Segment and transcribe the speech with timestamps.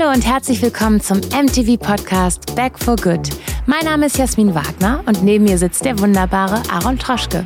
[0.00, 3.28] Hallo und herzlich willkommen zum MTV Podcast Back for Good.
[3.66, 7.44] Mein Name ist Jasmin Wagner und neben mir sitzt der wunderbare Aaron Troschke.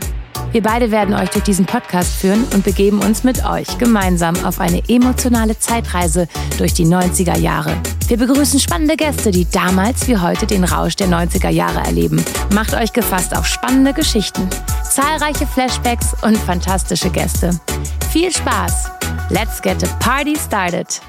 [0.52, 4.60] Wir beide werden euch durch diesen Podcast führen und begeben uns mit euch gemeinsam auf
[4.60, 7.76] eine emotionale Zeitreise durch die 90er Jahre.
[8.06, 12.24] Wir begrüßen spannende Gäste, die damals wie heute den Rausch der 90er Jahre erleben.
[12.54, 14.48] Macht euch gefasst auf spannende Geschichten,
[14.88, 17.50] zahlreiche Flashbacks und fantastische Gäste.
[18.12, 18.90] Viel Spaß!
[19.30, 21.00] Let's get the party started!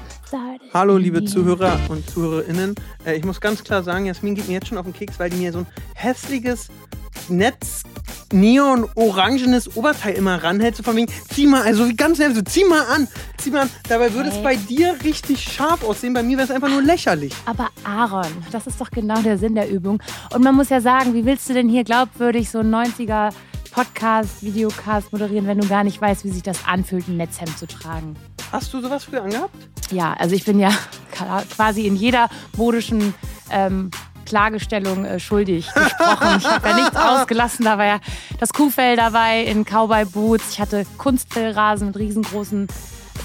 [0.74, 2.74] Hallo, liebe Zuhörer und Zuhörerinnen.
[3.04, 5.30] Äh, ich muss ganz klar sagen, Jasmin geht mir jetzt schon auf den Keks, weil
[5.30, 6.68] die mir so ein hässliches
[7.28, 7.82] Netz
[8.32, 12.82] neon-orangenes Oberteil immer ranhält, so von wegen, zieh mal, also ganz nervig, so, zieh mal
[12.92, 13.06] an,
[13.38, 13.70] zieh mal an.
[13.88, 17.32] Dabei würde es bei dir richtig scharf aussehen, bei mir wäre es einfach nur lächerlich.
[17.44, 20.02] Aber Aaron, das ist doch genau der Sinn der Übung.
[20.34, 23.32] Und man muss ja sagen, wie willst du denn hier glaubwürdig so ein 90er
[23.76, 27.66] Podcast, Videocast moderieren, wenn du gar nicht weißt, wie sich das anfühlt, ein Netzhemd zu
[27.66, 28.16] tragen?
[28.50, 29.54] Hast du sowas früher angehabt?
[29.90, 30.70] Ja, also ich bin ja
[31.54, 33.12] quasi in jeder modischen
[33.50, 33.90] ähm,
[34.24, 36.38] Klagestellung äh, schuldig gesprochen.
[36.38, 37.66] Ich habe ja nichts ausgelassen.
[37.66, 38.00] Da war ja
[38.40, 40.52] das Kuhfell dabei in Cowboy Boots.
[40.52, 42.68] Ich hatte Kunstfellrasen mit riesengroßen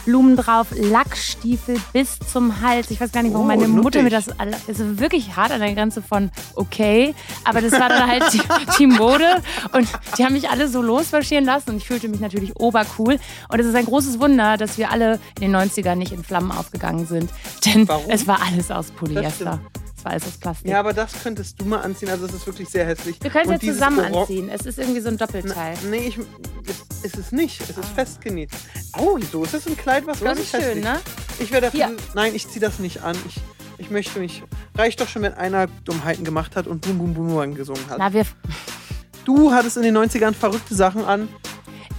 [0.05, 2.91] Blumen drauf, Lackstiefel bis zum Hals.
[2.91, 4.27] Ich weiß gar nicht, warum oh, meine Mutter mir das.
[4.39, 7.13] Also wirklich hart an der Grenze von okay.
[7.43, 8.41] Aber das war dann halt die,
[8.79, 9.41] die Mode.
[9.73, 11.71] Und die haben mich alle so losmarschieren lassen.
[11.71, 13.19] Und ich fühlte mich natürlich obercool.
[13.49, 16.51] Und es ist ein großes Wunder, dass wir alle in den 90ern nicht in Flammen
[16.51, 17.29] aufgegangen sind.
[17.65, 18.09] Denn warum?
[18.09, 19.59] es war alles aus Polyester.
[20.05, 20.69] Aus Plastik.
[20.69, 22.09] Ja, aber das könntest du mal anziehen.
[22.09, 23.17] Also es ist wirklich sehr hässlich.
[23.21, 24.49] Wir können es ja zusammen anziehen.
[24.49, 25.77] Es ist irgendwie so ein Doppelteil.
[25.83, 26.17] Na, nee, ich,
[26.67, 27.61] es ist es nicht.
[27.61, 27.95] Es ist ah.
[27.95, 28.49] festgenäht.
[28.97, 30.83] Oh, so ist es ein Kleid, was ganz schön, hässlich.
[30.83, 30.99] ne?
[31.39, 31.95] Ich werde dafür.
[32.13, 33.15] Nein, ich ziehe das nicht an.
[33.27, 33.39] Ich,
[33.77, 34.43] ich möchte mich.
[34.75, 37.97] Reicht doch schon, wenn einer Dummheiten gemacht hat und Boom Boom Boom gesungen hat.
[37.99, 38.25] Na, wir.
[39.25, 41.27] Du hattest in den 90ern verrückte Sachen an.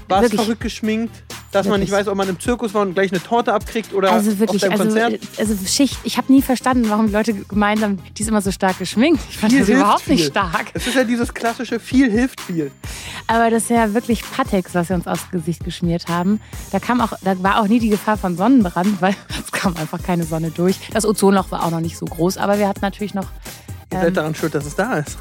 [0.08, 0.40] Warst Wirklich?
[0.40, 1.22] verrückt geschminkt
[1.52, 1.70] dass wirklich.
[1.70, 4.38] man nicht weiß, ob man im Zirkus war und gleich eine Torte abkriegt oder also
[4.38, 5.20] wirklich, auf also, Konzert.
[5.38, 8.50] Also Schicht, ich habe nie verstanden, warum die Leute gemeint haben, die ist immer so
[8.50, 9.20] stark geschminkt.
[9.28, 10.14] Ich fand viel das überhaupt viel.
[10.14, 10.70] nicht stark.
[10.72, 12.72] Es ist ja dieses klassische viel hilft viel.
[13.26, 16.40] Aber das ist ja wirklich Patex, was wir uns aufs Gesicht geschmiert haben.
[16.70, 20.02] Da kam auch, da war auch nie die Gefahr von Sonnenbrand, weil es kam einfach
[20.02, 20.78] keine Sonne durch.
[20.92, 23.26] Das Ozonloch war auch noch nicht so groß, aber wir hatten natürlich noch.
[23.92, 25.18] Ihr seid ähm, daran schuld, dass es da ist.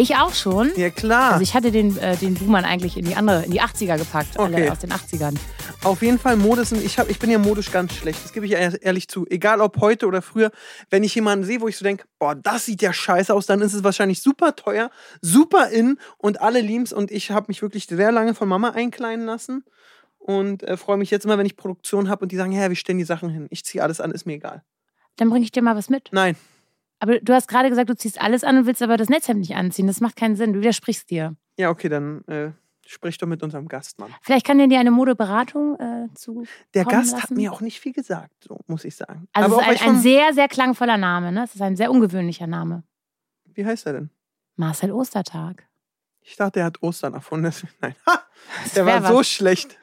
[0.00, 0.70] Ich auch schon.
[0.76, 1.32] Ja, klar.
[1.32, 4.38] Also ich hatte den, äh, den Boomer eigentlich in die andere, in die 80er gepackt,
[4.38, 4.54] okay.
[4.54, 5.36] alle aus den 80ern.
[5.82, 8.46] Auf jeden Fall Mode sind, ich, hab, ich bin ja modisch ganz schlecht, das gebe
[8.46, 9.26] ich ehrlich zu.
[9.28, 10.52] Egal ob heute oder früher,
[10.88, 13.60] wenn ich jemanden sehe, wo ich so denke, boah, das sieht ja scheiße aus, dann
[13.60, 16.92] ist es wahrscheinlich super teuer, super in und alle lieben es.
[16.92, 19.64] Und ich habe mich wirklich sehr lange von Mama einkleiden lassen
[20.20, 22.76] und äh, freue mich jetzt immer, wenn ich Produktion habe und die sagen, ja, wir
[22.76, 23.48] stellen die Sachen hin.
[23.50, 24.62] Ich ziehe alles an, ist mir egal.
[25.16, 26.10] Dann bringe ich dir mal was mit.
[26.12, 26.36] Nein.
[27.00, 29.54] Aber du hast gerade gesagt, du ziehst alles an und willst aber das Netzhemd nicht
[29.54, 29.86] anziehen.
[29.86, 30.52] Das macht keinen Sinn.
[30.52, 31.36] Du widersprichst dir.
[31.56, 32.50] Ja, okay, dann äh,
[32.86, 34.12] sprich doch mit unserem Gastmann.
[34.22, 36.44] Vielleicht kann der dir eine Modeberatung äh, zu.
[36.74, 37.22] Der Gast lassen.
[37.22, 39.28] hat mir auch nicht viel gesagt, so muss ich sagen.
[39.32, 41.44] Also aber es ist ein, ein sehr, sehr klangvoller Name, ne?
[41.44, 42.82] Es ist ein sehr ungewöhnlicher Name.
[43.54, 44.10] Wie heißt er denn?
[44.56, 45.66] Marcel Ostertag.
[46.22, 47.52] Ich dachte, er hat Ostern erfunden.
[47.80, 47.94] Nein.
[48.06, 48.22] Ha!
[48.74, 49.10] Der war was.
[49.10, 49.78] so schlecht.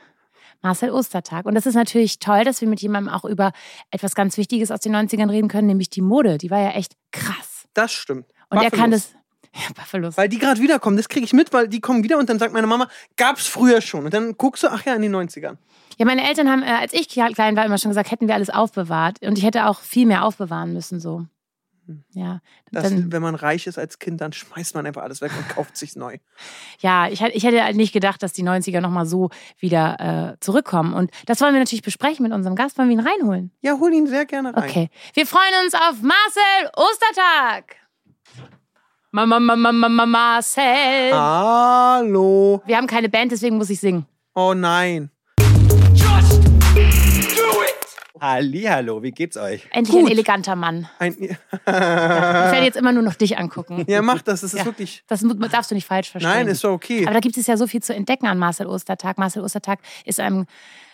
[0.66, 1.46] Marcel Ostertag.
[1.46, 3.52] Und das ist natürlich toll, dass wir mit jemandem auch über
[3.92, 6.40] etwas ganz Wichtiges aus den 90ern reden können, nämlich die Mode.
[6.40, 7.68] Die war ja echt krass.
[7.76, 8.26] Das stimmt.
[8.50, 9.14] Und er kann das.
[9.58, 10.18] Ja, Buffalos.
[10.18, 12.52] Weil die gerade wiederkommen, das kriege ich mit, weil die kommen wieder und dann sagt
[12.52, 14.04] meine Mama, gab's früher schon.
[14.04, 15.56] Und dann guckst du, ach ja, in den 90ern.
[15.98, 18.50] Ja, meine Eltern haben, äh, als ich klein war, immer schon gesagt, hätten wir alles
[18.50, 19.22] aufbewahrt.
[19.22, 21.26] Und ich hätte auch viel mehr aufbewahren müssen, so.
[21.88, 22.04] Hm.
[22.14, 22.42] Ja.
[22.72, 25.78] Das, wenn man reich ist als Kind, dann schmeißt man einfach alles weg und kauft
[25.78, 26.18] sich neu.
[26.80, 29.30] Ja, ich, ich hätte halt nicht gedacht, dass die 90er nochmal so
[29.60, 30.94] wieder äh, zurückkommen.
[30.94, 32.78] Und das wollen wir natürlich besprechen mit unserem Gast.
[32.78, 33.52] Wollen wir ihn reinholen?
[33.62, 34.70] Ja, hol ihn sehr gerne rein.
[34.70, 34.90] Okay.
[35.14, 37.76] Wir freuen uns auf Marcel Ostertag.
[39.12, 41.14] Mama, Mama, Mama, Marcel.
[41.14, 42.62] Hallo.
[42.66, 44.06] Wir haben keine Band, deswegen muss ich singen.
[44.34, 45.10] Oh nein.
[48.20, 49.68] Hallihallo, wie geht's euch?
[49.72, 50.06] Endlich Gut.
[50.06, 50.88] ein eleganter Mann.
[51.00, 53.86] Ein ja, ich werde jetzt immer nur noch dich angucken.
[53.88, 55.04] Ja, mach das, das ist ja, wirklich.
[55.08, 56.32] Das darfst du nicht falsch verstehen.
[56.32, 57.06] Nein, ist so okay.
[57.06, 59.18] Aber da gibt es ja so viel zu entdecken an Marcel Ostertag.
[59.18, 60.46] Marcel Ostertag ist einem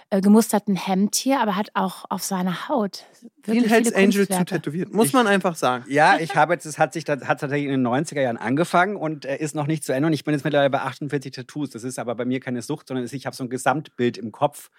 [0.09, 3.05] äh, gemusterten Hemd hier, aber hat auch auf seiner Haut
[3.43, 5.85] viel Hells Angel zu tätowiert, muss man einfach sagen.
[5.87, 9.25] Ja, ich habe jetzt, es hat sich hat tatsächlich in den 90er Jahren angefangen und
[9.25, 10.07] äh, ist noch nicht zu Ende.
[10.07, 11.69] Und ich bin jetzt mittlerweile bei 48 Tattoos.
[11.69, 14.69] Das ist aber bei mir keine Sucht, sondern ich habe so ein Gesamtbild im Kopf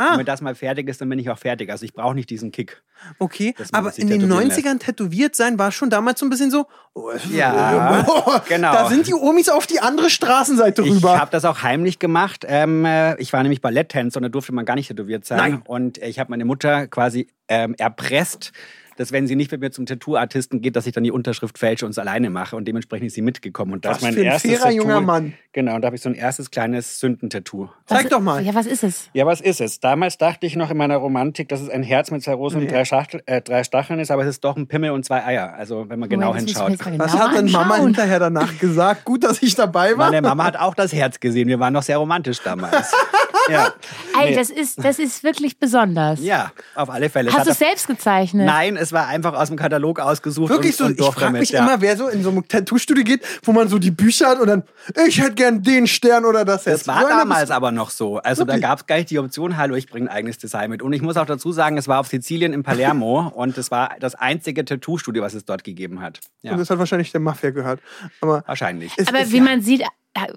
[0.00, 0.12] Ah.
[0.12, 1.70] Und wenn das mal fertig ist, dann bin ich auch fertig.
[1.70, 2.82] Also ich brauche nicht diesen Kick.
[3.18, 4.82] Okay, aber in den 90ern lässt.
[4.82, 6.66] tätowiert sein war schon damals so ein bisschen so.
[6.94, 8.72] Oh, ja, oh, genau.
[8.72, 11.14] Da sind die Omis auf die andere Straßenseite rüber.
[11.14, 12.46] Ich habe das auch heimlich gemacht.
[12.48, 15.38] Ähm, äh, ich war nämlich Balletttänzer und da durfte man gar nicht tätowiert sein.
[15.38, 15.62] Nein.
[15.66, 18.52] Und ich habe meine Mutter quasi ähm, erpresst,
[19.00, 21.86] dass wenn sie nicht mit mir zum Tattoo-Artisten geht, dass ich dann die Unterschrift fälsche
[21.86, 22.54] und es alleine mache.
[22.54, 23.72] Und dementsprechend ist sie mitgekommen.
[23.72, 25.32] Und das Was mein für ein erstes fairer Tattoo, junger Mann.
[25.54, 27.70] Genau, und da habe ich so ein erstes kleines Sündentattoo.
[27.86, 28.44] Zeig doch mal.
[28.44, 29.08] Ja, was ist es?
[29.14, 29.80] Ja, was ist es?
[29.80, 32.70] Damals dachte ich noch in meiner Romantik, dass es ein Herz mit zwei Rosen und
[32.70, 35.54] drei, Schachtel, äh, drei Stacheln ist, aber es ist doch ein Pimmel und zwei Eier.
[35.54, 36.98] Also, wenn man genau das müssen wir hinschaut.
[36.98, 37.86] mal Was hat denn Mama anschauen.
[37.86, 39.06] hinterher danach gesagt?
[39.06, 40.10] Gut, dass ich dabei war.
[40.10, 41.48] Meine Mama hat auch das Herz gesehen.
[41.48, 42.92] Wir waren noch sehr romantisch damals.
[43.50, 43.72] ja.
[44.20, 44.36] Ey, Nee.
[44.36, 46.20] das ist, das ist wirklich besonders.
[46.22, 47.32] ja, auf alle Fälle.
[47.32, 48.46] Hast du es selbst gezeichnet?
[48.46, 50.50] Nein, es war einfach aus dem Katalog ausgesucht.
[50.50, 51.62] Wirklich und, so, und ich frage mich ja.
[51.64, 54.46] immer, wer so in so einem Tattoo-Studio geht, wo man so die Bücher hat und
[54.48, 54.62] dann,
[55.06, 56.64] ich hätte gern den Stern oder das.
[56.64, 58.18] Das war einer damals aber noch so.
[58.18, 58.60] Also Wirklich?
[58.62, 60.82] da gab es gleich die Option, hallo, ich bringe ein eigenes Design mit.
[60.82, 63.90] Und ich muss auch dazu sagen, es war auf Sizilien in Palermo und es war
[64.00, 66.20] das einzige Tattoo-Studio, was es dort gegeben hat.
[66.42, 67.80] Ja, Und das hat wahrscheinlich der Mafia gehört.
[68.20, 68.92] Aber wahrscheinlich.
[68.96, 69.82] es Aber ist wie ja- man sieht,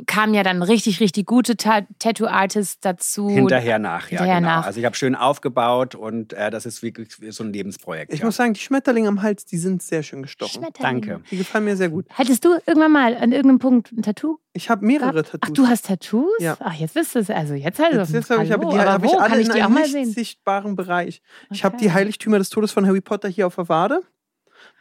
[0.05, 3.29] kamen ja dann richtig, richtig gute Ta Tattoo-Artists dazu.
[3.29, 4.47] Hinterher nach, ja, Hinterher genau.
[4.49, 4.65] nach.
[4.65, 8.13] Also ich habe schön aufgebaut und äh, das ist wirklich so ein Lebensprojekt.
[8.13, 8.25] Ich ja.
[8.25, 10.61] muss sagen, die Schmetterlinge am Hals, die sind sehr schön gestochen.
[10.61, 11.01] Schmetterlinge.
[11.07, 11.23] Danke.
[11.31, 12.05] Die gefallen mir sehr gut.
[12.09, 15.31] Hättest du irgendwann mal an irgendeinem Punkt ein Tattoo Ich habe mehrere gehabt?
[15.31, 15.49] Tattoos.
[15.49, 16.29] Ach, du hast Tattoos?
[16.39, 16.55] Ja.
[16.59, 17.29] Ach, jetzt du es.
[17.29, 17.93] Also jetzt halt.
[17.93, 19.17] Jetzt, jetzt habe ich, aber Hallo, die aber habe ich wo?
[19.17, 20.11] alle Kann ich in die auch einem mal nicht sehen?
[20.11, 21.21] sichtbaren Bereich.
[21.51, 21.85] Ich habe Okay.
[21.85, 24.01] die Heiligtümer des Todes von Harry Potter hier auf der Wade.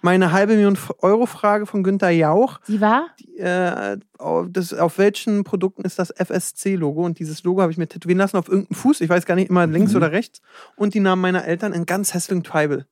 [0.05, 2.59] Meine halbe Million Euro Frage von Günther Jauch.
[2.67, 3.07] Die war?
[3.21, 7.05] Die, äh, auf, das, auf welchen Produkten ist das FSC-Logo?
[7.05, 9.01] Und dieses Logo habe ich mir tätowieren lassen auf irgendeinem Fuß.
[9.01, 9.99] Ich weiß gar nicht immer links Mhm.
[9.99, 10.41] oder rechts.
[10.77, 12.87] Und die Namen meiner Eltern in ganz hässlichen Tribal.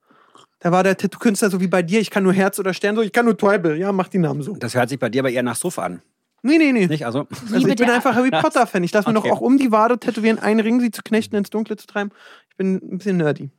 [0.60, 2.00] Da war der Tattoo-Künstler so wie bei dir.
[2.00, 2.94] Ich kann nur Herz oder Stern.
[2.94, 3.76] So, ich kann nur Tribal.
[3.76, 4.54] Ja, mach die Namen so.
[4.56, 6.02] Das hört sich bei dir aber eher nach Suff an.
[6.42, 6.86] Nee, nee, nee.
[6.86, 7.04] Nicht?
[7.06, 8.84] Also, Also ich bin einfach Harry Potter-Fan.
[8.84, 9.28] Ich lasse mir Okay.
[9.30, 12.10] doch auch um die Wade tätowieren, einen Ring, sie zu knechten, ins Dunkle zu treiben.
[12.50, 13.50] Ich bin ein bisschen nerdy.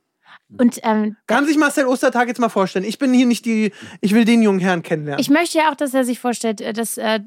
[0.58, 2.84] Und ähm, Kann sich Marcel Ostertag jetzt mal vorstellen.
[2.84, 5.20] Ich bin hier nicht die, ich will den jungen Herrn kennenlernen.
[5.20, 7.20] ich möchte ja auch, dass er sich vorstellt, äh, das äh,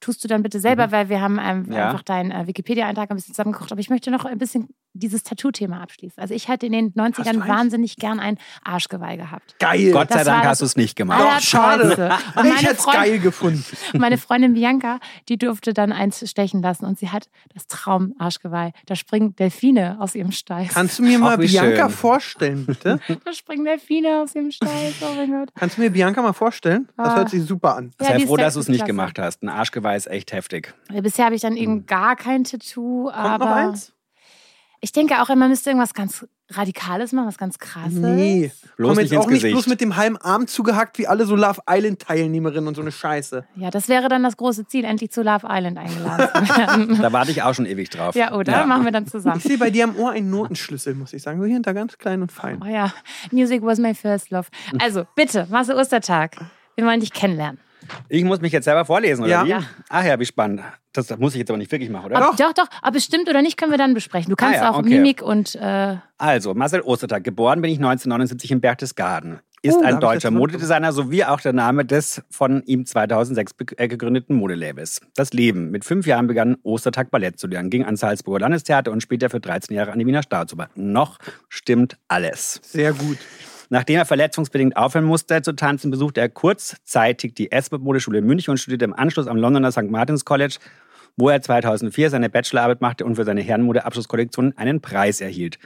[0.00, 1.86] tust du dann bitte selber, weil wir haben ähm, Ja.
[1.88, 3.72] einfach deinen äh, Wikipedia-Eintrag ein bisschen zusammengekocht.
[3.72, 6.18] Aber ich möchte noch ein bisschen dieses Tattoo-Thema abschließen.
[6.22, 7.48] Also ich hatte in den 90ern eins?
[7.48, 9.54] wahnsinnig gern ein Arschgeweih gehabt.
[9.58, 9.90] geil.
[9.92, 11.20] Gott sei Dank hast du es nicht gemacht.
[11.20, 12.16] Doch, schade.
[12.34, 13.62] Und ich hätte es geil gefunden.
[13.98, 14.98] Meine Freundin Bianca,
[15.28, 18.72] die durfte dann eins stechen lassen und sie hat das Traum-Arschgeweih.
[18.86, 20.72] Da springen Delfine aus ihrem Steiß.
[20.74, 21.96] Kannst du mir mal wie Bianca schön.
[21.96, 22.98] vorstellen, bitte?
[23.24, 24.94] Da springen Delfine aus ihrem Steiß.
[25.02, 25.50] Oh mein Gott.
[25.54, 26.88] Kannst du mir Bianca mal vorstellen?
[26.96, 27.16] Das Ah.
[27.16, 27.92] hört sich super an.
[28.00, 29.42] Ja, Sei froh, dass du es nicht gemacht hast.
[29.42, 30.74] Ein Arschgeweih ist echt heftig.
[30.90, 33.92] Ja, Bisher habe ich dann eben gar kein Tattoo, Kommt aber noch eins?
[34.80, 37.94] ich denke auch, man müsste irgendwas ganz Radikales machen, was ganz krasses.
[37.98, 38.52] Nee.
[38.76, 39.54] Bloß Komm nicht jetzt auch ins nicht Gesicht.
[39.54, 43.44] bloß mit dem halben Arm zugehackt, wie alle so Love Island-Teilnehmerinnen und so eine Scheiße.
[43.56, 47.02] Ja, das wäre dann das große Ziel, endlich zu Love Island eingeladen zu werden.
[47.02, 48.14] Da warte ich auch schon ewig drauf.
[48.14, 48.64] ja, oder?
[48.64, 49.38] Machen wir dann zusammen.
[49.38, 51.40] Ich sehe bei dir am Ohr einen Notenschlüssel, muss ich sagen.
[51.40, 52.60] So hier hinter ganz klein und fein.
[52.62, 52.92] Oh ja,
[53.32, 54.46] Music was my first love.
[54.78, 56.36] Also, bitte, Marcel Ostertag.
[56.76, 57.58] Wir wollen dich kennenlernen.
[58.08, 59.44] Ich muss mich jetzt selber vorlesen, oder Ja.
[59.44, 59.48] wie?
[59.50, 59.60] Ja.
[59.88, 60.62] Ach ja, wie spannend.
[60.92, 62.30] Das muss ich jetzt aber nicht wirklich machen, oder?
[62.30, 64.30] Ob, doch, doch, ob es stimmt oder nicht, können wir dann besprechen.
[64.30, 64.88] Du kannst Ah ja, auch okay.
[64.88, 69.40] Mimik und äh, Also, Marcel Ostertag, geboren bin ich 1979 in Berchtesgaden.
[69.62, 73.88] Ist hab ein deutscher Modedesigner sowie auch der Name des von ihm 2006 be- äh,
[73.88, 75.00] gegründeten Modelabels.
[75.16, 75.70] Das Leben.
[75.70, 79.40] Mit fünf Jahren begann Ostertag Ballett zu lernen, ging ans Salzburger Landestheater und später für
[79.40, 80.68] 13 Jahre an die Wiener Staatsoper.
[80.76, 81.18] Noch
[81.48, 82.60] stimmt alles.
[82.62, 83.18] Sehr gut.
[83.68, 88.58] Nachdem er verletzungsbedingt aufhören musste zu tanzen, besuchte er kurzzeitig die S-Modeschule in München und
[88.58, 89.90] studierte im Anschluss am Londoner St.
[89.90, 90.56] Martins College,
[91.16, 95.58] wo er 2004 seine Bachelorarbeit machte und für seine Herrenmode-Abschlusskollektion einen Preis erhielt.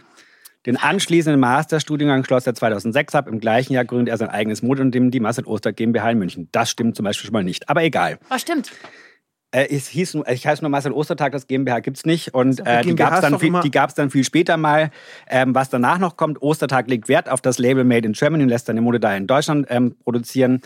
[0.66, 3.28] Den anschließenden Masterstudiengang schloss er 2006 ab.
[3.28, 6.48] Im gleichen Jahr gründete er sein eigenes Modeunternehmen, die Marcel Oster GmbH in München.
[6.52, 7.68] Das stimmt zum Beispiel schon mal nicht.
[7.70, 8.18] Aber egal.
[8.30, 8.70] oh, stimmt.
[9.52, 12.34] Äh, es hieß, ich heiße nur Marcel Ostertag, das GmbH gibt's nicht.
[12.34, 14.90] Und die äh, die gab es dann, viel- immer- die gab's dann viel später mal.
[15.28, 18.48] Ähm, was danach noch kommt, Ostertag legt Wert auf das Label Made in Germany und
[18.48, 20.60] lässt seine Mode da in Deutschland ähm, produzieren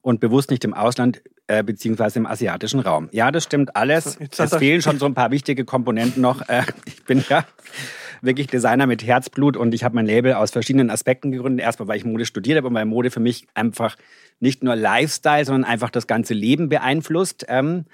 [0.00, 3.08] und bewusst nicht im Ausland äh, beziehungsweise im asiatischen Raum.
[3.12, 4.18] Ja, das stimmt alles.
[4.18, 6.48] Jetzt Es fehlen schon so ein paar wichtige Komponenten noch.
[6.48, 7.44] Äh, ich bin ja
[8.22, 11.62] wirklich Designer mit Herzblut und ich habe mein Label aus verschiedenen Aspekten gegründet.
[11.62, 13.96] Erstmal, weil ich Mode studiert habe und weil Mode für mich einfach
[14.40, 17.44] nicht nur Lifestyle, sondern einfach das ganze Leben beeinflusst.
[17.48, 17.84] Ähm,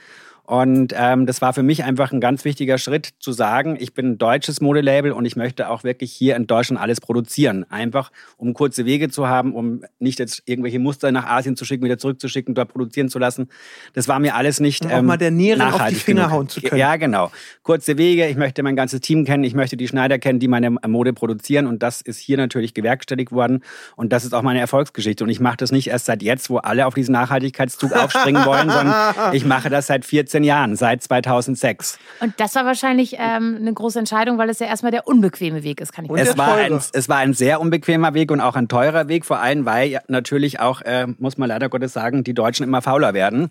[0.50, 4.06] und ähm, das war für mich einfach ein ganz wichtiger Schritt zu sagen, ich bin
[4.06, 7.64] ein deutsches Modelabel und ich möchte auch wirklich hier in Deutschland alles produzieren.
[7.70, 11.84] Einfach, um kurze Wege zu haben, um nicht jetzt irgendwelche Muster nach Asien zu schicken,
[11.84, 13.48] wieder zurückzuschicken, dort produzieren zu lassen.
[13.92, 16.32] Das war mir alles nicht Um auch mal der Näherin auf die nachhaltig Finger genug.
[16.32, 16.80] hauen zu können.
[16.80, 17.30] Ja, genau.
[17.62, 20.70] Kurze Wege, ich möchte mein ganzes Team kennen, ich möchte die Schneider kennen, die meine
[20.70, 23.62] Mode produzieren und das ist hier natürlich gewerkstelligt worden
[23.94, 26.56] und das ist auch meine Erfolgsgeschichte und ich mache das nicht erst seit jetzt, wo
[26.56, 31.98] alle auf diesen Nachhaltigkeitszug aufspringen wollen, sondern ich mache das seit 14 Jahren, seit 2006.
[32.20, 35.80] Und das war wahrscheinlich ähm, eine große Entscheidung, weil es ja erstmal der unbequeme Weg
[35.80, 38.56] ist, kann ich Und Es war, ein, es war ein sehr unbequemer Weg und auch
[38.56, 42.24] ein teurer Weg, vor allem weil ja natürlich auch, äh, muss man leider Gottes sagen,
[42.24, 43.50] die Deutschen immer fauler werden.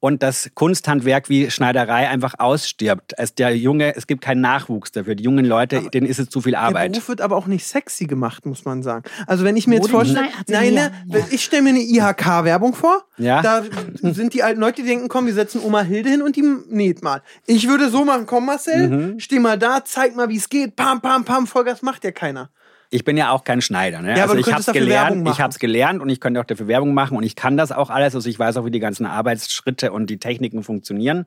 [0.00, 3.14] Und das Kunsthandwerk wie Schneiderei einfach ausstirbt.
[3.16, 5.14] Es, der Junge, es gibt keinen Nachwuchs dafür.
[5.14, 6.86] Die jungen Leute, aber denen ist es zu viel Arbeit.
[6.86, 9.04] Der Beruf wird aber auch nicht sexy gemacht, muss man sagen.
[9.26, 11.18] Also wenn ich mir jetzt vorstelle, nein, nein, ja.
[11.30, 13.04] ich stelle mir eine IHK-Werbung vor.
[13.18, 13.42] Ja.
[13.42, 13.64] Da
[14.02, 17.02] sind die alten Leute, die denken, komm, wir setzen Oma Hilde hin und die näht
[17.02, 17.22] mal.
[17.46, 19.20] Ich würde so machen, komm Marcel, mhm.
[19.20, 20.76] steh mal da, zeig mal, wie es geht.
[20.76, 22.50] Pam, pam, pam, Vollgas macht ja keiner.
[22.90, 24.00] Ich bin ja auch kein Schneider.
[24.00, 24.16] Ne?
[24.16, 26.68] Ja, also ich habe es gelernt, ich habe es gelernt und ich könnte auch dafür
[26.68, 28.14] Werbung machen und ich kann das auch alles.
[28.14, 31.26] Also ich weiß auch, wie die ganzen Arbeitsschritte und die Techniken funktionieren.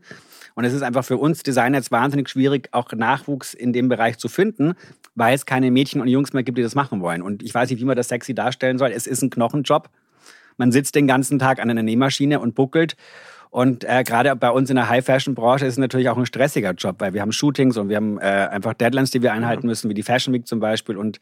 [0.55, 4.17] Und es ist einfach für uns Designer jetzt wahnsinnig schwierig, auch Nachwuchs in dem Bereich
[4.17, 4.73] zu finden,
[5.15, 7.21] weil es keine Mädchen und Jungs mehr gibt, die das machen wollen.
[7.21, 8.91] Und ich weiß nicht, wie man das sexy darstellen soll.
[8.91, 9.89] Es ist ein Knochenjob.
[10.57, 12.97] Man sitzt den ganzen Tag an einer Nähmaschine und buckelt
[13.51, 16.97] und äh, gerade bei uns in der High-Fashion-Branche ist es natürlich auch ein stressiger Job,
[16.99, 19.95] weil wir haben Shootings und wir haben äh, einfach Deadlines, die wir einhalten müssen, wie
[19.95, 20.97] die Fashion Week zum Beispiel.
[20.97, 21.19] Und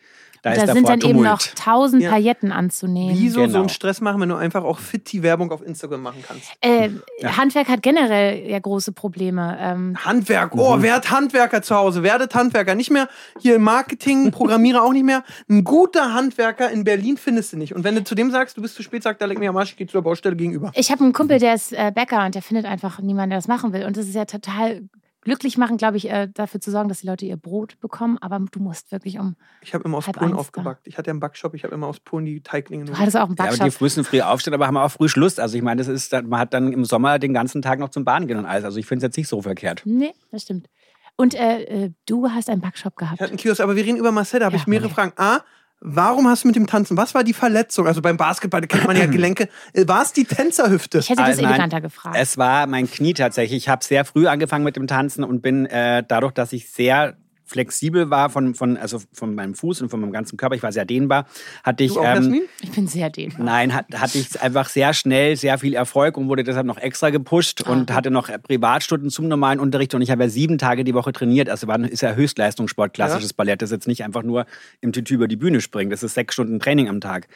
[0.50, 1.18] da, da ist sind dann Tumult.
[1.18, 2.10] eben noch tausend ja.
[2.10, 3.16] Pailletten anzunehmen.
[3.18, 3.52] Wieso genau.
[3.52, 6.52] so einen Stress machen, wenn du einfach auch fit die Werbung auf Instagram machen kannst?
[6.62, 6.90] Äh,
[7.20, 7.38] ja.
[7.38, 9.58] Handwerk hat generell ja große Probleme.
[9.60, 10.82] Ähm Handwerk, oh, mhm.
[10.82, 12.04] wer hat Handwerker zu Hause?
[12.04, 12.76] Werdet Handwerker.
[12.76, 13.08] Nicht mehr
[13.40, 15.24] hier im Marketing, Programmierer auch nicht mehr.
[15.50, 17.76] Ein guter Handwerker in Berlin findest du nicht.
[17.76, 19.58] Und wenn du zu dem sagst, du bist zu spät, sagt er, leg mir am
[19.58, 20.72] Arsch, ich gehe zur Baustelle gegenüber.
[20.74, 23.38] Ich habe einen Kumpel, der ist äh, Bäcker und der findet einfach einfach niemand, der
[23.38, 23.86] das machen will.
[23.86, 24.82] Und das ist ja total
[25.22, 28.18] glücklich machen, glaube ich, äh, dafür zu sorgen, dass die Leute ihr Brot bekommen.
[28.20, 29.36] Aber du musst wirklich um.
[29.62, 30.86] Ich habe immer aus Polen aufgebackt.
[30.86, 30.90] Da.
[30.90, 32.86] Ich hatte ja einen Backshop, ich habe immer aus Polen die Teiglinge.
[32.86, 33.58] Du hattest auch einen Backshop.
[33.60, 35.40] Ja, aber die müssen früh aufstehen, aber haben auch früh Schluss.
[35.40, 38.06] Also ich meine, das ist, man hat dann im Sommer den ganzen Tag noch zum
[38.06, 38.64] Bahn gehen und alles.
[38.64, 39.82] Also ich finde es jetzt nicht so verkehrt.
[39.86, 40.70] Nee, das stimmt.
[41.18, 43.16] Und äh, äh du hast einen Backshop gehabt.
[43.16, 44.96] Ich hatte einen Kiosk, aber wir reden über Marcel, da habe ja, ich mehrere okay.
[44.96, 45.14] Fragen.
[45.18, 45.40] A,
[45.80, 46.98] Warum hast du mit dem Tanzen?
[46.98, 47.86] Was war die Verletzung?
[47.86, 49.48] Also beim Basketball da kennt man ja Gelenke.
[49.74, 51.00] Äh, war es die Tänzerhüfte?
[51.00, 52.16] Ich hätte das also eleganter gefragt.
[52.20, 53.64] Es war mein Knie tatsächlich.
[53.64, 57.16] Ich habe sehr früh angefangen mit dem Tanzen und bin äh, dadurch, dass ich sehr
[57.48, 60.72] flexibel war von, von, also von meinem Fuß und von meinem ganzen Körper, ich war
[60.72, 61.26] sehr dehnbar,
[61.64, 61.94] hatte ich.
[61.94, 63.44] Du auch, ähm, ich bin sehr dehnbar.
[63.44, 67.10] Nein, hat, hatte ich einfach sehr schnell sehr viel Erfolg und wurde deshalb noch extra
[67.10, 67.72] gepusht ah.
[67.72, 71.14] und hatte noch Privatstunden zum normalen Unterricht und ich habe ja sieben Tage die Woche
[71.14, 71.50] trainiert.
[71.50, 73.36] Also war, ist ja Höchstleistungssport, klassisches ja.
[73.38, 73.62] Ballett.
[73.62, 74.46] Das ist jetzt nicht einfach nur
[74.82, 75.90] im Tütü über die Bühne springen.
[75.90, 77.28] Das ist sechs Stunden Training am Tag.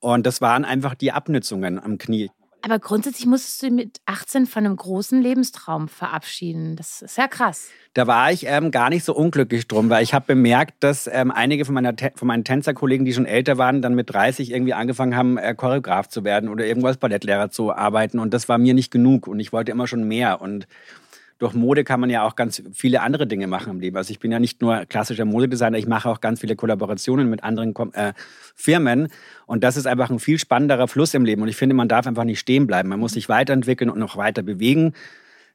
[0.00, 2.30] Und das waren einfach die Abnützungen am Knie.
[2.62, 6.76] Aber grundsätzlich musstest du mit 18 von einem großen Lebenstraum verabschieden.
[6.76, 7.68] Das ist ja krass.
[7.94, 11.30] Da war ich ähm, gar nicht so unglücklich drum, weil ich habe bemerkt, dass ähm,
[11.30, 15.16] einige von, meiner, von meinen Tänzerkollegen, die schon älter waren, dann mit 30 irgendwie angefangen
[15.16, 18.18] haben, äh, Choreograf zu werden oder irgendwo als Ballettlehrer zu arbeiten.
[18.18, 20.40] Und das war mir nicht genug und ich wollte immer schon mehr.
[20.40, 20.68] Und
[21.40, 23.96] durch Mode kann man ja auch ganz viele andere Dinge machen im Leben.
[23.96, 27.42] Also ich bin ja nicht nur klassischer Modedesigner, ich mache auch ganz viele Kollaborationen mit
[27.42, 28.12] anderen äh,
[28.54, 29.08] Firmen.
[29.46, 31.40] Und das ist einfach ein viel spannenderer Fluss im Leben.
[31.40, 32.90] Und ich finde, man darf einfach nicht stehen bleiben.
[32.90, 34.92] Man muss sich weiterentwickeln und noch weiter bewegen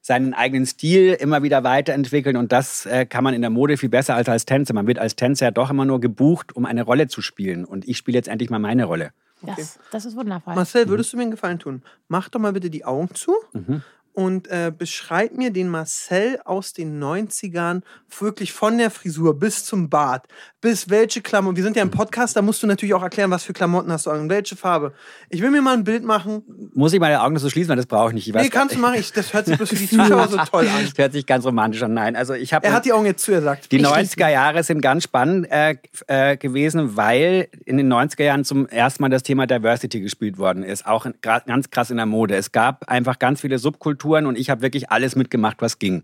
[0.02, 3.88] seinen eigenen Stil immer wieder weiterentwickeln und das äh, kann man in der Mode viel
[3.88, 4.72] besser als als Tänzer.
[4.72, 7.88] Man wird als Tänzer ja doch immer nur gebucht, um eine Rolle zu spielen und
[7.88, 9.10] ich spiele jetzt endlich mal meine Rolle.
[9.42, 9.54] Okay.
[9.56, 10.54] Das, das, ist wundervoll.
[10.54, 11.82] Marcel, würdest du mir einen Gefallen tun?
[12.06, 13.82] Mach doch mal bitte die Augen zu mhm
[14.16, 17.82] und äh, beschreib mir den Marcel aus den 90ern,
[18.18, 20.26] wirklich von der Frisur bis zum Bart,
[20.62, 21.56] bis welche Klamotten.
[21.56, 24.06] Wir sind ja im Podcast, da musst du natürlich auch erklären, was für Klamotten hast
[24.06, 24.94] du und welche Farbe.
[25.28, 26.42] Ich will mir mal ein Bild machen.
[26.72, 28.28] Muss ich meine Augen so schließen, weil das brauche ich nicht.
[28.28, 28.94] Ich weiß nee, kannst du machen.
[28.98, 30.86] Ich, das hört sich bloß für die Zuschauer so toll an.
[30.86, 31.92] Das hört sich ganz romantisch an.
[31.92, 32.66] Nein, also ich habe.
[32.66, 33.70] Er hat die Augen jetzt zu, er sagt.
[33.70, 38.66] Die 90er Jahre sind ganz spannend äh, äh, gewesen, weil in den 90er Jahren zum
[38.66, 40.86] ersten Mal das Thema Diversity gespielt worden ist.
[40.86, 42.34] Auch ganz krass in der Mode.
[42.34, 46.02] Es gab einfach ganz viele Subkulturen und ich habe wirklich alles mitgemacht, was ging.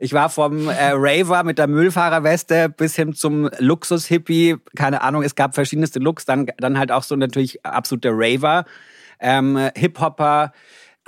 [0.00, 5.34] Ich war vom äh, Raver mit der Müllfahrerweste bis hin zum Luxus-Hippie, keine Ahnung, es
[5.34, 8.64] gab verschiedenste Looks, dann, dann halt auch so natürlich absoluter Raver,
[9.18, 10.52] ähm, Hip-Hopper,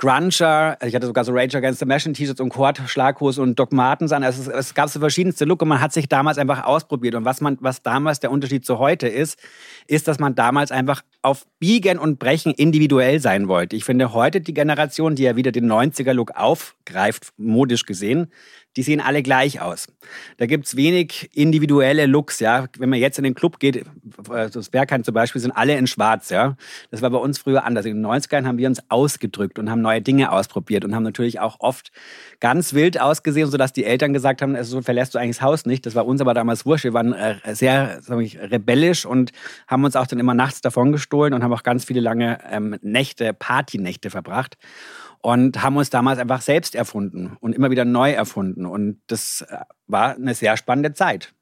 [0.01, 3.59] Grunger, also ich hatte sogar so Rage Against the Machine T-Shirts und Quad, Schlaghose und
[3.59, 4.23] Doc Martens an.
[4.23, 7.13] Also es, es gab so verschiedenste Look und man hat sich damals einfach ausprobiert.
[7.13, 9.37] Und was man, was damals der Unterschied zu heute ist,
[9.85, 13.75] ist, dass man damals einfach auf Biegen und Brechen individuell sein wollte.
[13.75, 18.31] Ich finde heute die Generation, die ja wieder den 90er Look aufgreift, modisch gesehen,
[18.77, 19.87] die sehen alle gleich aus.
[20.37, 22.67] Da gibt's wenig individuelle Looks, ja.
[22.77, 23.85] Wenn man jetzt in den Club geht,
[24.27, 26.55] das Bergheim zum Beispiel, sind alle in schwarz, ja.
[26.89, 27.85] Das war bei uns früher anders.
[27.85, 31.39] In den 90ern haben wir uns ausgedrückt und haben neue Dinge ausprobiert und haben natürlich
[31.39, 31.91] auch oft
[32.39, 35.65] ganz wild ausgesehen, sodass die Eltern gesagt haben, also so verlässt du eigentlich das Haus
[35.65, 35.85] nicht.
[35.85, 36.85] Das war uns aber damals wurscht.
[36.85, 39.31] Wir waren äh, sehr sag ich, rebellisch und
[39.67, 42.77] haben uns auch dann immer nachts davon gestohlen und haben auch ganz viele lange ähm,
[42.81, 44.57] Nächte, Partynächte verbracht
[45.21, 48.65] und haben uns damals einfach selbst erfunden und immer wieder neu erfunden.
[48.65, 51.33] Und das äh, war eine sehr spannende Zeit.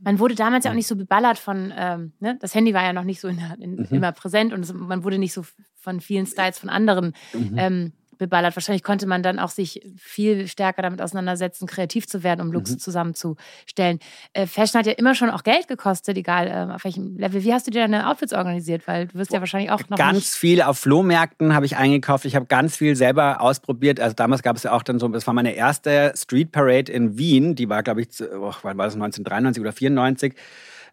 [0.00, 2.36] Man wurde damals ja auch nicht so beballert von, ähm, ne?
[2.40, 3.86] das Handy war ja noch nicht so in, in, mhm.
[3.90, 5.44] immer präsent und es, man wurde nicht so
[5.76, 7.54] von vielen Styles von anderen mhm.
[7.56, 8.56] ähm, beballert.
[8.56, 12.72] Wahrscheinlich konnte man dann auch sich viel stärker damit auseinandersetzen, kreativ zu werden, um Looks
[12.72, 12.78] Mhm.
[12.78, 13.98] zusammenzustellen.
[14.32, 17.42] Äh, Fashion hat ja immer schon auch Geld gekostet, egal äh, auf welchem Level.
[17.44, 18.86] Wie hast du dir deine Outfits organisiert?
[18.86, 22.24] Weil du wirst ja wahrscheinlich auch noch ganz viel auf Flohmärkten habe ich eingekauft.
[22.24, 24.00] Ich habe ganz viel selber ausprobiert.
[24.00, 27.18] Also damals gab es ja auch dann so, das war meine erste Street Parade in
[27.18, 27.54] Wien.
[27.54, 30.34] Die war, glaube ich, zu- oh, wann war das, 1993 oder 94.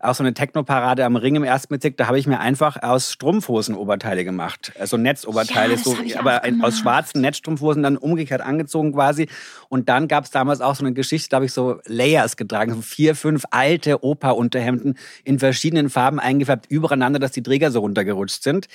[0.03, 1.97] Auch so eine Techno-Parade am Ring im ersten Bezirk.
[1.97, 4.73] Da habe ich mir einfach aus Strumpfhosen Oberteile gemacht.
[4.79, 9.27] Also Netzoberteile, Ja, so, aber aus schwarzen Netzstrumpfhosen dann umgekehrt angezogen quasi.
[9.69, 12.73] Und dann gab es damals auch so eine Geschichte, da habe ich so Layers getragen,
[12.73, 18.43] so vier, fünf alte Opa-Unterhemden in verschiedenen Farben eingefärbt übereinander, dass die Träger so runtergerutscht
[18.43, 18.67] sind.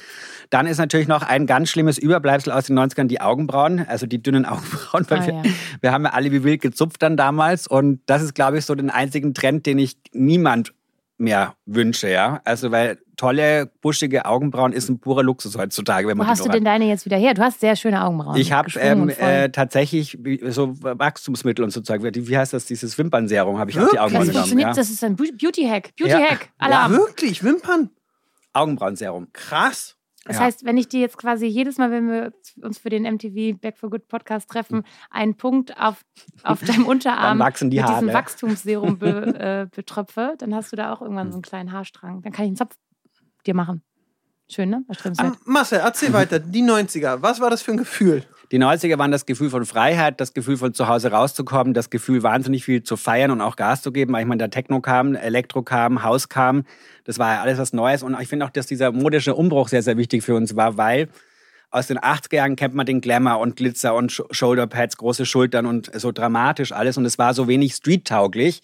[0.51, 4.23] Dann ist natürlich noch ein ganz schlimmes Überbleibsel aus den 90ern, die Augenbrauen, also die
[4.23, 5.05] dünnen Augenbrauen.
[5.09, 5.43] Weil Ah, wir, ja.
[5.81, 7.67] wir haben ja alle wie wild gezupft dann damals.
[7.67, 10.73] Und das ist, glaube ich, so den einzigen Trend, den ich niemand
[11.19, 12.41] mehr wünsche, ja.
[12.45, 16.47] Also, weil tolle, buschige Augenbrauen ist ein purer Luxus heutzutage, wenn Wo man hast die
[16.49, 17.35] du denn deine jetzt wieder her?
[17.35, 18.37] Du hast sehr schöne Augenbrauen.
[18.37, 20.17] ich habe ähm, äh, tatsächlich
[20.49, 22.03] so Wachstumsmittel und so Zeug.
[22.03, 22.65] Wie wie heißt das?
[22.67, 23.99] Dieses Wimpernserum habe ich auf die?
[23.99, 24.35] Augenbrauen das genommen.
[24.35, 24.75] funktioniert, Ja.
[24.75, 25.93] das ist ein Beauty-Hack.
[25.99, 26.07] Ja.
[26.07, 26.41] Beauty-Hack.
[26.43, 26.93] Ja, Alarm.
[26.93, 27.91] Wirklich, Wimpern.
[28.53, 29.29] Augenbrauenserum.
[29.33, 29.97] Krass.
[30.29, 30.43] Das Ja.
[30.43, 32.33] heißt, wenn ich dir jetzt quasi jedes Mal, wenn wir
[32.63, 36.03] uns für den MTV Back for Good Podcast treffen, einen Punkt auf,
[36.43, 38.13] auf deinem Unterarm die mit diesem Haare.
[38.13, 39.09] Wachstumsserum be,
[39.73, 42.21] äh, betröpfe, dann hast du da auch irgendwann so einen kleinen Haarstrang.
[42.23, 42.77] Dann kann ich einen Zopf
[43.47, 43.83] dir machen.
[44.51, 44.85] Schön, ne?
[44.89, 45.35] Erstrebenswert.
[45.35, 46.39] Ah, Marcel, erzähl weiter.
[46.39, 47.21] Die 90er.
[47.23, 48.25] Was war das für ein Gefühl?
[48.51, 52.23] Die 90er waren das Gefühl von Freiheit, das Gefühl von zu Hause rauszukommen, das Gefühl
[52.23, 54.15] wahnsinnig viel zu feiern und auch Gas zu geben.
[54.15, 56.65] weil Ich meine, der Techno kam, Elektro kam, Haus kam.
[57.05, 58.03] Das war ja alles was Neues.
[58.03, 61.09] Und ich finde auch, dass dieser modische Umbruch sehr, sehr wichtig für uns war, weil
[61.71, 65.91] aus den 80er Jahren kennt man den Glamour und Glitzer und Shoulderpads, große Schultern und
[65.95, 66.97] so dramatisch alles.
[66.97, 68.63] Und es war so wenig street-tauglich.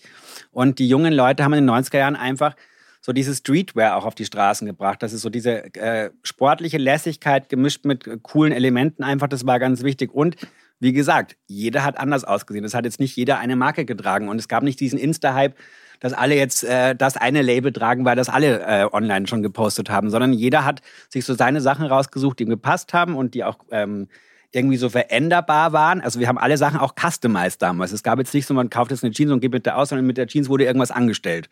[0.50, 2.56] Und die jungen Leute haben in den 90er Jahren einfach
[3.04, 5.02] so dieses Streetwear auch auf die Straßen gebracht.
[5.02, 9.58] Das ist so diese äh, sportliche Lässigkeit gemischt mit äh, coolen Elementen einfach, das war
[9.58, 10.14] ganz wichtig.
[10.14, 10.36] Und
[10.80, 12.64] wie gesagt, jeder hat anders ausgesehen.
[12.64, 14.30] Es hat jetzt nicht jeder eine Marke getragen.
[14.30, 15.54] Und es gab nicht diesen Insta-Hype,
[16.00, 19.90] dass alle jetzt äh, das eine Label tragen, weil das alle äh, online schon gepostet
[19.90, 20.80] haben, sondern jeder hat
[21.10, 24.08] sich so seine Sachen rausgesucht, die ihm gepasst haben und die auch ähm,
[24.50, 26.00] irgendwie so veränderbar waren.
[26.00, 27.92] Also wir haben alle Sachen auch customized damals.
[27.92, 30.06] Es gab jetzt nicht so, man kauft jetzt eine Jeans und geht bitte aus, sondern
[30.06, 31.50] mit der Jeans wurde irgendwas angestellt.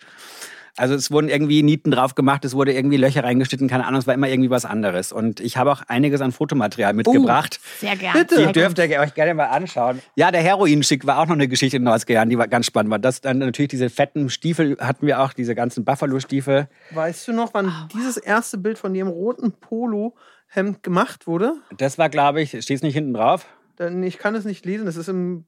[0.79, 4.07] Also es wurden irgendwie Nieten drauf gemacht, es wurde irgendwie Löcher reingeschnitten, keine Ahnung, es
[4.07, 5.13] war immer irgendwie was anderes.
[5.13, 7.61] Und ich habe auch einiges an Fotomaterial mitgebracht.
[7.79, 8.21] Sehr gerne.
[8.21, 8.47] bitte.
[8.47, 10.01] Die dürft ihr euch gerne mal anschauen.
[10.17, 12.65] Ja, der Heroinschick war auch noch eine Geschichte in den 90er Jahren, die war ganz
[12.67, 12.91] spannend.
[12.91, 16.69] War das dann natürlich diese fetten Stiefel hatten wir auch, diese ganzen Buffalo-Stiefel.
[16.93, 21.55] Weißt du noch, wann Oh, dieses erste Bild von dem roten Polohemd gemacht wurde?
[21.77, 23.47] Das war, glaube ich, steht es nicht hinten drauf?
[23.79, 24.87] Denn ich kann es nicht lesen.
[24.87, 25.45] Das ist im.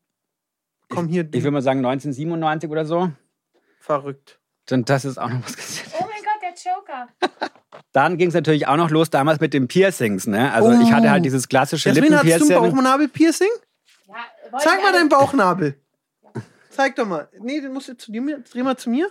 [0.90, 3.10] Komm hier, du Ich würde mal sagen 1997 oder so.
[3.80, 4.38] verrückt.
[4.70, 5.86] Und das ist auch noch was gesehen.
[5.98, 7.08] Oh mein Gott, der Joker.
[7.92, 10.26] Dann ging es natürlich auch noch los damals mit den Piercings.
[10.26, 10.52] Ne?
[10.52, 12.74] Also ich hatte halt dieses klassische Jasmin, hattest du ein Lippenpiercing.
[12.76, 13.48] Bauchnabel-Piercing?
[14.08, 15.80] Ja, Zeig mal deinen Bauchnabel.
[16.70, 17.28] Zeig doch mal.
[17.40, 18.42] Nee, den musst du zu dir.
[18.50, 19.08] Dreh mal zu mir.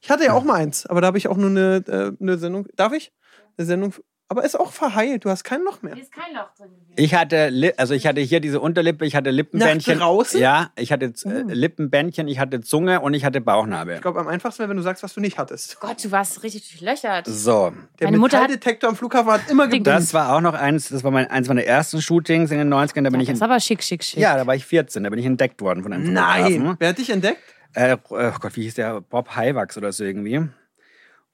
[0.00, 2.38] Ich hatte ja auch mal eins, aber da habe ich auch nur eine, äh, eine
[2.38, 2.66] Sendung.
[2.76, 3.12] Darf ich?
[3.56, 3.94] Eine Sendung.
[4.28, 5.24] Aber ist auch verheilt.
[5.26, 5.94] Du hast kein Loch mehr.
[5.94, 6.94] Hier ist kein Loch drin gewesen.
[6.96, 9.98] Ich hatte, Li also ich hatte hier diese Unterlippe, ich hatte Lippenbändchen.
[9.98, 10.40] Nach draußen?
[10.40, 11.42] Ja, ich hatte äh, Oh.
[11.48, 13.96] Lippenbändchen, ich hatte Zunge und ich hatte Bauchnabel.
[13.96, 15.78] Ich glaube, am einfachsten wäre, wenn du sagst, was du nicht hattest.
[15.78, 17.26] Gott, du warst richtig durchlöchert.
[17.26, 19.86] So, Der Meine Mutter hat- Metalldetektor am Flughafen hat immer geblinkt.
[19.88, 23.04] das war auch noch eins, das war mein, eins meiner ersten Shootings in den 90ern.
[23.04, 24.20] Da bin Ja, ich das in, ist aber schick, schick, schick.
[24.20, 26.44] ja, da war ich 14, da bin ich entdeckt worden von einem Nein.
[26.44, 26.76] Fotografen.
[26.78, 27.40] Wer hat dich entdeckt?
[27.74, 29.00] Äh, oh Gott, wie hieß der?
[29.02, 30.48] Bob Heiwachs oder so irgendwie.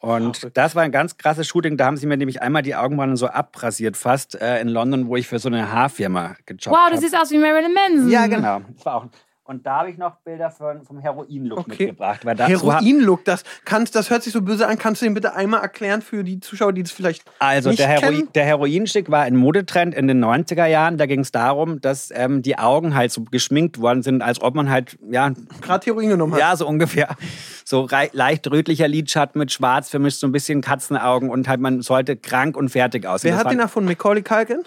[0.00, 0.56] Und Verrückt.
[0.56, 1.76] das war ein ganz krasses Shooting.
[1.76, 5.16] Da haben sie mir nämlich einmal die Augenbrauen so abrasiert, fast äh, in London, wo
[5.16, 6.94] ich für so eine Haarfirma gejobbt Wow, habe.
[6.94, 8.08] du siehst aus wie Marilyn Manson.
[8.10, 8.62] Ja, genau.
[8.76, 9.06] Das war auch.
[9.50, 11.86] Und da habe ich noch Bilder von, vom Heroin-Look Okay.
[11.86, 12.24] mitgebracht.
[12.24, 14.78] Weil da, so hat- Heroin-Look, das, kannst, das hört sich so böse an.
[14.78, 17.88] Kannst du den bitte einmal erklären für die Zuschauer, die das vielleicht also nicht der,
[17.88, 18.28] Heroin, kennen?
[18.36, 20.98] der Heroinstick war ein Modetrend in den 90er Jahren.
[20.98, 24.54] Da ging es darum, dass ähm, die Augen halt so geschminkt worden sind, als ob
[24.54, 26.38] man halt, ja, gerade Heroin genommen hat?
[26.40, 27.16] ja, so ungefähr,
[27.64, 32.16] so leicht rötlicher Lidschatten mit schwarz vermischt, so ein bisschen Katzenaugen und halt man sollte
[32.16, 33.30] krank und fertig aussehen.
[33.32, 33.88] Wer Das hat den erfunden?
[33.88, 34.62] Macaulay Culkin?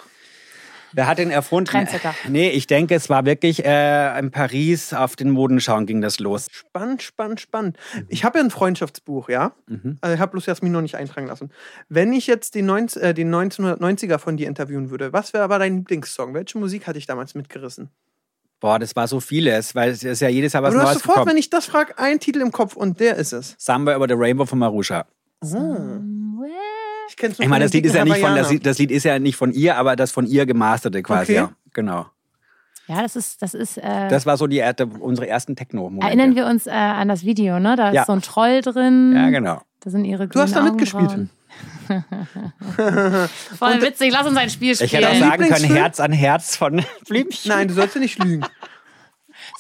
[0.94, 1.66] Wer hat den erfunden?
[1.70, 2.14] Trendsetter.
[2.30, 6.48] Nee, ich denke, es war wirklich äh, in Paris auf den Modenschauen ging das los.
[6.52, 7.78] Spannend, spannend, spannend.
[8.10, 9.54] Ich habe ja ein Freundschaftsbuch, ja?
[9.68, 9.98] Mhm.
[10.02, 11.52] Also ich habe bloß Jasmin noch nicht eintragen lassen.
[11.90, 15.60] Wenn ich jetzt den, 19, äh, den 1990er von dir interviewen würde, was wäre aber
[15.60, 16.34] dein Lieblingssong?
[16.34, 17.90] Welche Musik hatte ich damals mitgerissen?
[18.60, 20.94] Boah, das war so vieles, weil es ist ja jedes Jahr was Aber du hast
[20.94, 21.32] Neues sofort, gekommen.
[21.32, 23.56] wenn ich das frage, einen Titel im Kopf und der ist es.
[23.58, 25.06] Somewhere over the Rainbow von Marusha.
[27.10, 29.20] Ich kenn's Ich meine, das Lied ist ja nicht von das das Lied ist ja
[29.20, 31.34] nicht von ihr, aber das von ihr gemasterte quasi.
[31.34, 31.36] Okay.
[31.36, 32.06] Ja, genau.
[32.88, 33.78] Ja, das ist, das ist.
[33.78, 36.06] Äh, Das war so die äh, unsere ersten Techno-Momente.
[36.06, 37.76] erinnern wir uns äh, an das Video, ne?
[37.78, 38.02] Da Ja.
[38.02, 39.14] ist so ein Troll drin.
[39.16, 39.62] Ja, genau.
[39.80, 41.30] Da sind ihre Du hast da mitgespielt.
[43.58, 44.86] Voll witzig, lass uns ein Spiel spielen.
[44.88, 45.74] Ich hätte auch sagen können?
[45.76, 47.50] Herz an Herz von Blümchen.
[47.50, 48.46] Nein, du sollst ja nicht lügen.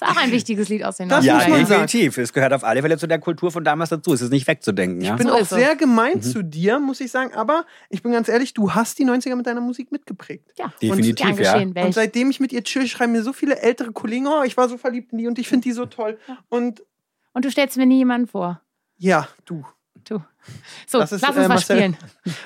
[0.04, 1.66] Ist auch ein wichtiges Lied aus den Das Ja, muss man 90ern.
[1.68, 1.82] sagen.
[1.88, 2.18] definitiv.
[2.18, 4.14] Es gehört auf alle Fälle zu der Kultur von damals dazu.
[4.14, 5.02] Es ist nicht wegzudenken.
[5.02, 5.12] Ja?
[5.14, 6.22] Ich bin So auch sehr gemein Mhm.
[6.22, 7.34] zu dir, muss ich sagen.
[7.34, 10.52] Aber ich bin ganz ehrlich, du hast die 90er mit deiner Musik mitgeprägt.
[10.58, 11.84] Ja, Definitiv, gern ja.
[11.86, 14.70] Und seitdem ich mit ihr chill, schreiben mir so viele ältere Kollegen, oh, ich war
[14.70, 16.18] so verliebt in die und ich finde die so toll.
[16.50, 16.84] Und
[17.34, 18.62] Und du stellst mir nie jemanden vor.
[18.98, 19.66] ja, du.
[20.88, 21.98] So, Das ist, lass uns äh, was spielen.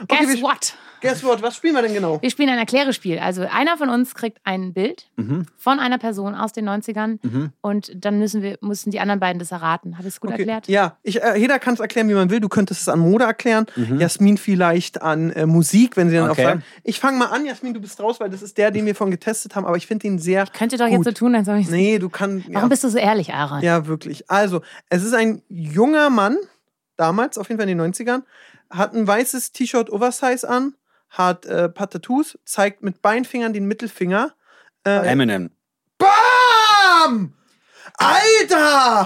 [0.04, 0.74] Okay, Guess what?
[1.00, 1.44] Guess what?
[1.44, 2.20] Was spielen wir denn genau?
[2.20, 3.20] Wir spielen ein Erklärespiel.
[3.20, 5.46] Also einer von uns kriegt ein Bild Mhm.
[5.56, 7.52] von einer Person aus den 90ern Mhm.
[7.62, 10.00] und dann müssen wir müssen die anderen beiden das erraten.
[10.00, 10.40] Habe ich es gut Okay.
[10.40, 10.68] erklärt?
[10.68, 12.40] Ja, ich, äh, jeder kann es erklären, wie man will.
[12.40, 14.00] Du könntest es an Mode erklären, Mhm.
[14.00, 16.42] Jasmin vielleicht an äh, Musik, wenn sie dann Okay.
[16.46, 16.64] auch sagen.
[16.84, 19.12] Ich fange mal an, Jasmin, du bist raus, weil das ist der, den wir von
[19.12, 20.48] getestet haben, aber ich finde ihn sehr.
[20.48, 20.94] Könnt ihr doch Gut.
[20.96, 22.48] jetzt so tun, als ob ich Nee, du kannst.
[22.48, 22.68] Warum ja.
[22.70, 23.62] bist du so ehrlich, Aaron?
[23.62, 24.28] Ja, wirklich.
[24.32, 26.38] Also, es ist ein junger Mann,
[26.98, 28.24] damals, auf jeden Fall in den 90ern,
[28.70, 30.76] hat ein weißes T-Shirt Oversize an,
[31.10, 34.34] hat äh, paar Tattoos, zeigt mit Beinfingern den Mittelfinger.
[34.86, 35.52] Äh, Eminem.
[35.98, 37.34] BAM!
[37.98, 39.06] Alter!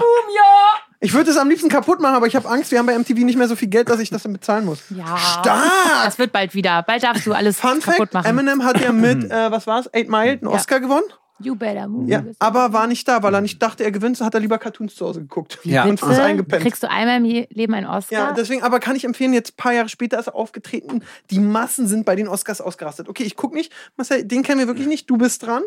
[1.04, 3.24] Ich würde es am liebsten kaputt machen, aber ich habe Angst, wir haben bei MTV
[3.24, 4.84] nicht mehr so viel Geld, dass ich das dann bezahlen muss.
[4.90, 5.16] Ja.
[5.16, 6.04] Stark!
[6.04, 6.82] Das wird bald wieder.
[6.84, 8.26] Bald darfst du alles Fun kaputt Fact: machen.
[8.26, 10.50] Eminem hat ja mit, äh, was war's, Eight Mile einen Ja.
[10.50, 11.02] Oscar gewonnen.
[11.42, 12.10] You better move.
[12.10, 14.58] Ja, aber war nicht da, weil er nicht dachte, er gewinnt, so hat er lieber
[14.58, 15.58] Cartoons zu Hause geguckt.
[15.64, 15.84] Ja.
[15.84, 16.22] Und ist Bitte?
[16.22, 16.62] eingepennt.
[16.62, 18.28] Kriegst du einmal im Leben einen Oscar?
[18.28, 21.04] Ja, deswegen, aber kann ich empfehlen, jetzt ein paar Jahre später ist er aufgetreten.
[21.30, 23.08] Die Massen sind bei den Oscars ausgerastet.
[23.08, 23.72] Okay, ich guck nicht.
[23.96, 25.08] Marcel, den kennen wir wirklich nicht.
[25.10, 25.62] Du bist dran.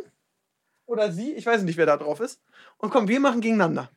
[0.85, 1.33] Oder sie.
[1.33, 2.39] Ich weiß nicht, wer da drauf ist.
[2.77, 3.89] Und komm, wir machen gegeneinander.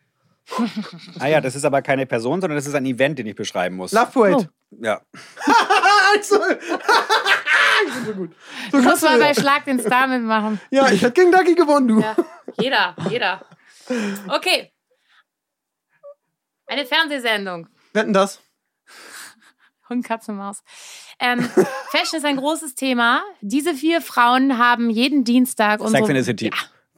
[1.18, 3.76] Ah ja, das ist aber keine Person, sondern das ist ein Event, den ich beschreiben
[3.76, 3.92] muss.
[3.92, 4.36] Love Parade.
[4.36, 4.76] Oh.
[4.80, 5.00] Ja.
[6.14, 6.36] also,
[7.86, 8.36] ich bin so gut.
[8.70, 9.34] So du kannst musst du mal bei ja.
[9.34, 10.60] Schlag den Star mitmachen.
[10.70, 12.00] ja, ich hätte gegen Ducky gewonnen, du.
[12.00, 12.16] Ja,
[12.60, 13.44] jeder, jeder.
[14.28, 14.72] Okay.
[16.66, 17.68] Eine Fernsehsendung.
[17.94, 18.40] Wetten das?
[19.88, 20.62] Hund, Katze, Maus.
[21.18, 21.40] Ähm,
[21.90, 23.22] Fashion ist ein großes Thema.
[23.40, 26.04] Diese vier Frauen haben jeden Dienstag unsere...
[26.04, 26.50] Sex in the City.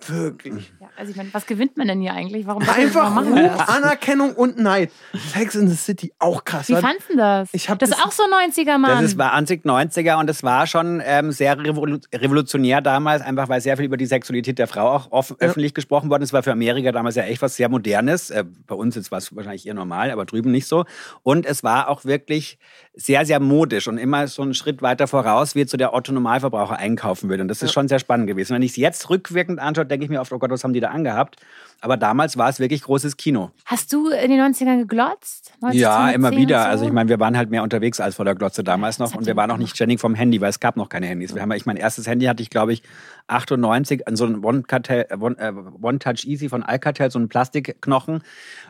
[0.08, 0.72] Wirklich.
[0.80, 2.46] Ja, also ich meine, was gewinnt man denn hier eigentlich?
[2.46, 3.68] Warum, Einfach warum machen wir Ruhm, das?
[3.68, 4.90] Anerkennung und Neid.
[5.32, 6.68] Sex in the City, auch krass.
[6.68, 7.48] Wie fandst du das?
[7.52, 8.90] Ich das ist auch so 90er, Mann.
[9.02, 13.48] Das ist, war Anfang 90er und es war schon ähm, sehr revolu revolutionär damals, einfach
[13.48, 15.48] weil sehr viel über die Sexualität der Frau auch offen, Ja.
[15.48, 16.32] öffentlich gesprochen worden ist.
[16.32, 18.30] war für Amerika damals ja echt was sehr Modernes.
[18.30, 20.84] Äh, bei uns jetzt war es wahrscheinlich eher normal, aber drüben nicht so.
[21.22, 22.58] Und es war auch wirklich
[22.94, 26.76] sehr, sehr modisch und immer so einen Schritt weiter voraus, wie jetzt so der Otto-Normalverbraucher
[26.76, 27.40] einkaufen will.
[27.40, 28.54] Und das ist schon sehr spannend gewesen.
[28.54, 30.80] Wenn ich es jetzt rückwirkend anschaue, denke ich mir oft, oh Gott, was haben die
[30.80, 31.36] da angehabt?
[31.82, 33.50] Aber damals war es wirklich großes Kino.
[33.64, 35.52] Hast du in den 90ern geglotzt?
[35.60, 36.62] 90, Ja, 10, immer 10 wieder.
[36.62, 36.68] so?
[36.68, 39.26] Also ich meine, wir waren halt mehr unterwegs als vor der Glotze damals noch und
[39.26, 41.34] wir waren auch nicht ständig vom Handy, weil es gab noch keine Handys.
[41.34, 42.82] Wir haben, ich mein erstes Handy hatte ich, glaube ich,
[43.30, 48.22] 98, an so ein äh, One, äh, One-Touch Easy von Alcatel, so einen Plastikknochen.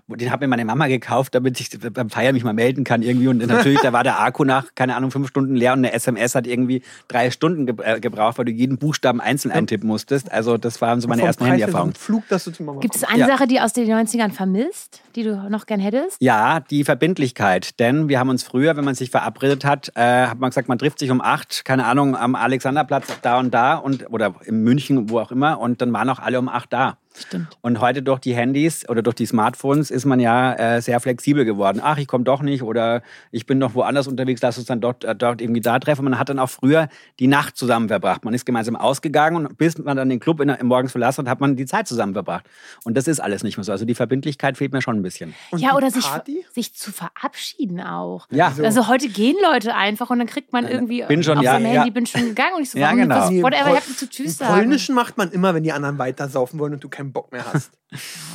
[0.07, 3.29] Den hat mir meine Mama gekauft, damit ich beim Feiern mich mal melden kann irgendwie.
[3.29, 6.35] Und natürlich, da war der Akku nach, keine Ahnung, fünf Stunden leer und eine SMS
[6.35, 10.31] hat irgendwie drei Stunden ge äh, gebraucht, weil du jeden Buchstaben einzeln eintippen musstest.
[10.31, 11.95] Also das waren so meine ersten Preis her so Handyerfahrungen.
[11.95, 13.37] ein Flug, dass du zu Mama Gibt es eine Ja.
[13.37, 16.17] Sache, die aus den 90ern vermisst, die du noch gern hättest?
[16.21, 17.79] Ja, die Verbindlichkeit.
[17.81, 20.79] Denn wir haben uns früher, wenn man sich verabredet hat, äh, hat man gesagt, man
[20.79, 25.09] trifft sich um acht, keine Ahnung, am Alexanderplatz da und da und oder in München,
[25.11, 26.99] wo auch immer, und dann waren auch alle um acht da.
[27.19, 27.49] Stimmt.
[27.61, 31.45] Und heute durch die Handys oder durch die Smartphones ist man ja äh, sehr flexibel
[31.45, 31.81] geworden.
[31.83, 35.05] Ach, ich komme doch nicht oder ich bin noch woanders unterwegs, lass uns dann dort,
[35.05, 36.05] äh, dort irgendwie da treffen.
[36.05, 38.25] Man hat dann auch früher die Nacht zusammen verbracht.
[38.25, 41.31] Man ist gemeinsam ausgegangen und bis man dann den Club in, der- morgens verlassen hat,
[41.31, 42.47] hat man die Zeit zusammen verbracht.
[42.85, 43.73] Und das ist alles nicht mehr so.
[43.73, 45.35] Also die Verbindlichkeit fehlt mir schon ein bisschen.
[45.51, 46.07] Und ja, oder sich,
[46.53, 48.27] sich zu verabschieden auch.
[48.31, 48.53] Ja.
[48.63, 51.67] Also heute gehen Leute einfach und dann kriegt man irgendwie bin schon, auf ja, seinem
[51.67, 51.93] Handy, ja.
[51.93, 53.17] bin schon gegangen und ich so, Ja, genau.
[53.43, 54.55] whatever, hab zu Tschüss Im sagen.
[54.55, 57.45] Polnischen macht man immer, wenn die anderen weiter saufen wollen und du keinen Bock mehr
[57.53, 57.73] hast.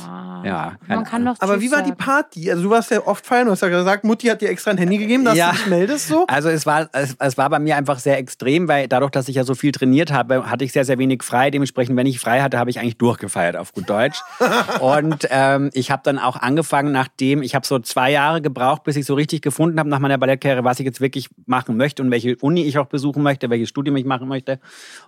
[0.06, 1.92] Ah, Ja, man kann doch Aber wie war die.
[1.92, 2.50] Party?
[2.50, 4.76] Also du warst ja oft feiern, du hast ja gesagt, Mutti hat dir extra ein
[4.76, 5.50] Handy gegeben, dass Ja.
[5.52, 6.26] du dich meldest so.
[6.28, 9.36] Also es war, es, es war bei mir einfach sehr extrem, weil dadurch, dass ich
[9.36, 11.50] ja so viel trainiert habe, hatte ich sehr, sehr wenig frei.
[11.50, 14.20] Dementsprechend, wenn ich frei hatte, habe ich eigentlich durchgefeiert, auf gut Deutsch.
[14.80, 18.96] Und ähm, ich habe dann auch angefangen, nachdem, ich habe so zwei Jahre gebraucht, bis
[18.96, 22.10] ich so richtig gefunden habe nach meiner Ballettkarriere, was ich jetzt wirklich machen möchte und
[22.10, 24.60] welche Uni ich auch besuchen möchte, welches Studium ich machen möchte.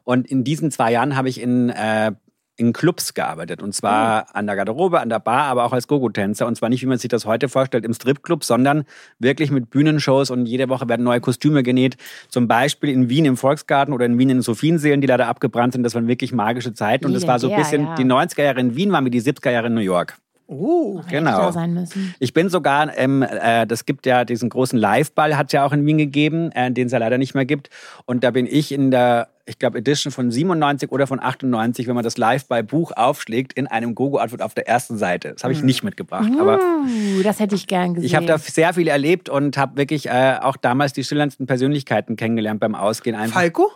[0.05, 2.13] Und in diesen zwei Jahren habe ich in äh,
[2.59, 3.63] in Clubs gearbeitet.
[3.63, 6.47] Und zwar an der Garderobe, an der Bar, aber auch als Gogo-Tänzer.
[6.47, 8.85] Und zwar nicht, wie man sich das heute vorstellt, im Stripclub, sondern
[9.19, 11.97] wirklich mit Bühnenshows und jede Woche werden neue Kostüme genäht.
[12.29, 15.85] Zum Beispiel in Wien im Volksgarten oder in Wien in Sophienseelen, die leider abgebrannt sind.
[15.85, 17.07] Das waren wirklich magische Zeiten.
[17.07, 17.95] Und das war so ein bisschen, ja.
[17.95, 20.19] die 90er Jahre in Wien waren wie die 70er Jahre in New York.
[20.51, 21.39] Oh, genau.
[21.39, 22.15] Da sein müssen.
[22.21, 25.73] Ich bin sogar, ähm, äh, das gibt ja diesen großen Live-Ball, hat es ja auch
[25.73, 27.69] in Wien gegeben, äh, den es ja leider nicht mehr gibt.
[28.07, 31.95] Und da bin ich in der, ich glaube, Edition von 97 oder von 98, wenn
[31.95, 35.33] man das Live-Ball-Buch aufschlägt, in einem Gogo-Outfit auf der ersten Seite.
[35.35, 36.31] Das habe ich nicht mitgebracht.
[36.41, 38.07] Aber Uh, das hätte ich gern gesehen.
[38.07, 42.17] ich habe da sehr viel erlebt und habe wirklich äh, auch damals die schillerndsten Persönlichkeiten
[42.17, 43.15] kennengelernt beim Ausgehen.
[43.15, 43.41] Einfach.
[43.41, 43.71] Falco?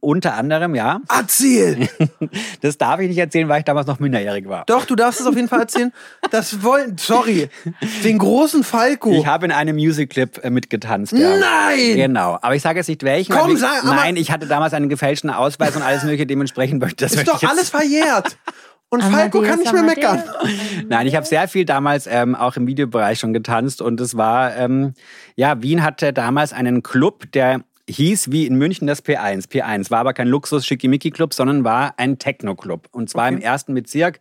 [0.00, 1.00] Unter anderem, ja.
[1.08, 1.88] Erzähl!
[2.62, 4.64] Das darf ich nicht erzählen, weil ich damals noch minderjährig war.
[4.66, 5.92] Doch, du darfst es auf jeden Fall erzählen.
[6.30, 7.48] Das wollen, sorry,
[8.04, 9.12] den großen Falco.
[9.12, 11.12] Ich habe in einem Music-Clip äh, mitgetanzt.
[11.12, 11.36] Ja.
[11.36, 11.96] Nein!
[11.96, 12.38] Genau.
[12.40, 13.34] Aber ich sage jetzt nicht welchen.
[13.34, 16.26] Komm, ich, sag, Nein, ich hatte damals einen gefälschten Ausweis und alles mögliche.
[16.26, 18.36] Dementsprechend möchte das ist möchte doch alles verjährt.
[18.92, 20.34] Und Falco kann nicht mehr Amadeus, meckern.
[20.40, 20.58] Amadeus.
[20.88, 24.56] Nein, ich habe sehr viel damals ähm, auch im Videobereich schon getanzt und es war,
[24.56, 24.94] ähm,
[25.36, 27.60] ja, Wien hatte damals einen Club, der
[27.90, 29.48] hieß wie in München das P1.
[29.48, 32.88] P1 war aber kein Luxus-Schickimicki-Club, sondern war ein Techno-Club.
[32.92, 34.20] Und zwar im ersten Bezirk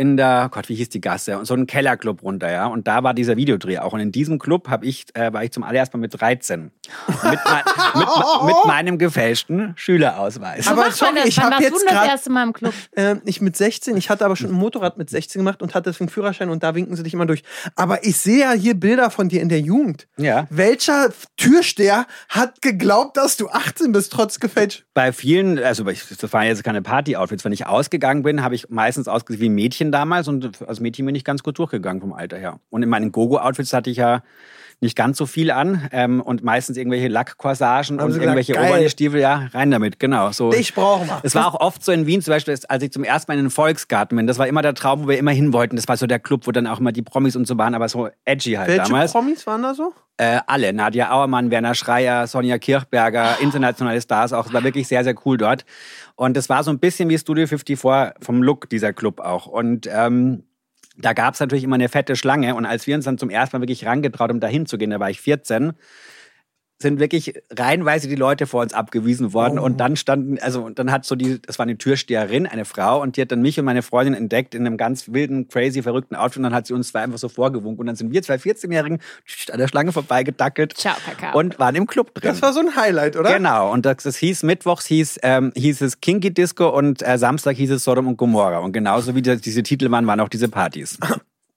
[0.00, 1.38] in der, Gott, wie hieß die Gasse?
[1.38, 2.66] Und so ein Kellerclub runter, ja.
[2.66, 3.92] Und da war dieser Videodreh auch.
[3.92, 6.70] Und in diesem Club hab ich, äh, war ich zum allerersten Mal mit 13.
[7.06, 7.62] mit, mein,
[7.94, 8.08] mit,
[8.46, 10.66] mit meinem gefälschten Schülerausweis.
[10.68, 11.24] Aber Macht man sorry, das?
[11.26, 12.74] ich Wann hab warst jetzt du denn das grad- erste Mal im Club?
[12.96, 15.90] Ähm, ich mit 16, ich hatte aber schon ein Motorrad mit 16 gemacht und hatte
[15.90, 17.42] deswegen Führerschein und da winken sie dich immer durch.
[17.76, 20.08] Aber ich sehe ja hier Bilder von dir in der Jugend.
[20.16, 20.46] Ja.
[20.50, 24.84] Welcher Türsteher hat geglaubt, dass du 18 bist, trotz gefälscht?
[24.94, 28.68] bei vielen, also ich- das waren jetzt keine Party-Outfits, wenn ich ausgegangen bin, habe ich
[28.68, 32.12] meistens ausgesehen wie ein Mädchen damals und als Mädchen bin ich ganz gut durchgegangen vom
[32.12, 32.60] Alter her.
[32.70, 34.22] Und in meinen Gogo-Outfits hatte ich ja
[34.80, 38.78] nicht ganz so viel an ähm, und meistens irgendwelche Lackcorsagen Haben und gesagt, irgendwelche geil.
[38.78, 40.32] Oberstiefel, ja, rein damit, genau.
[40.32, 40.52] So.
[40.52, 41.20] Ich brauche mal.
[41.22, 43.44] Es war auch oft so in Wien, zum Beispiel, als ich zum ersten Mal in
[43.44, 44.26] den Volksgarten bin.
[44.26, 45.76] Das war immer der Traum, wo wir immer hin wollten.
[45.76, 47.88] Das war so der Club, wo dann auch immer die Promis und so waren, aber
[47.88, 49.12] so edgy halt Welche damals.
[49.12, 49.92] Promis waren da so?
[50.16, 50.72] Äh, alle.
[50.72, 54.46] Nadia Auermann, Werner Schreier, Sonja Kirchberger, internationale Stars auch.
[54.46, 55.64] Es war wirklich sehr, sehr cool dort.
[56.16, 57.78] Und es war so ein bisschen wie Studio 54
[58.20, 59.46] vom Look dieser Club auch.
[59.46, 60.44] Und ähm,
[60.96, 62.54] da gab es natürlich immer eine fette Schlange.
[62.54, 65.10] Und als wir uns dann zum ersten Mal wirklich rangetraut, um da hinzugehen, da war
[65.10, 65.72] ich 14,
[66.82, 69.58] sind wirklich reihenweise die Leute vor uns abgewiesen worden.
[69.58, 69.64] Oh.
[69.64, 73.02] Und dann standen, also und dann hat so die, das war eine Türsteherin, eine Frau,
[73.02, 76.16] und die hat dann mich und meine Freundin entdeckt in einem ganz wilden, crazy, verrückten
[76.16, 76.38] Outfit.
[76.38, 77.80] Und dann hat sie uns zwei einfach so vorgewunken.
[77.80, 78.98] Und dann sind wir zwei 14-Jährigen
[79.52, 81.38] an der Schlange vorbeigedackelt Ciao, Kakao.
[81.38, 82.30] und waren im Club drin.
[82.30, 83.34] Das war so ein Highlight, oder?
[83.34, 87.56] Genau, und das, das hieß mittwochs hieß, ähm, hieß es Kinky Disco und äh, Samstag
[87.56, 88.58] hieß es Sodom und Gomorra.
[88.58, 90.98] Und genauso wie das, diese Titel waren, waren auch diese Partys.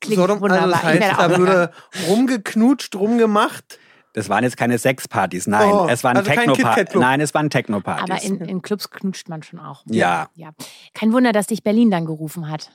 [0.01, 0.83] Klingt Sodom, wunderbar.
[0.83, 1.71] also das heißt, da wurde
[2.09, 3.79] rumgeknutscht, rumgemacht.
[4.13, 6.65] Das waren jetzt keine Sexpartys, nein, Oh, es waren also kein Techno-Partys.
[6.65, 7.01] KitKat-Club.
[7.01, 8.03] Nein, es waren Techno-Partys.
[8.03, 9.83] Aber in, in Clubs knutscht man schon auch.
[9.87, 10.29] Ja.
[10.35, 10.51] ja.
[10.93, 12.71] Kein Wunder, dass dich Berlin dann gerufen hat.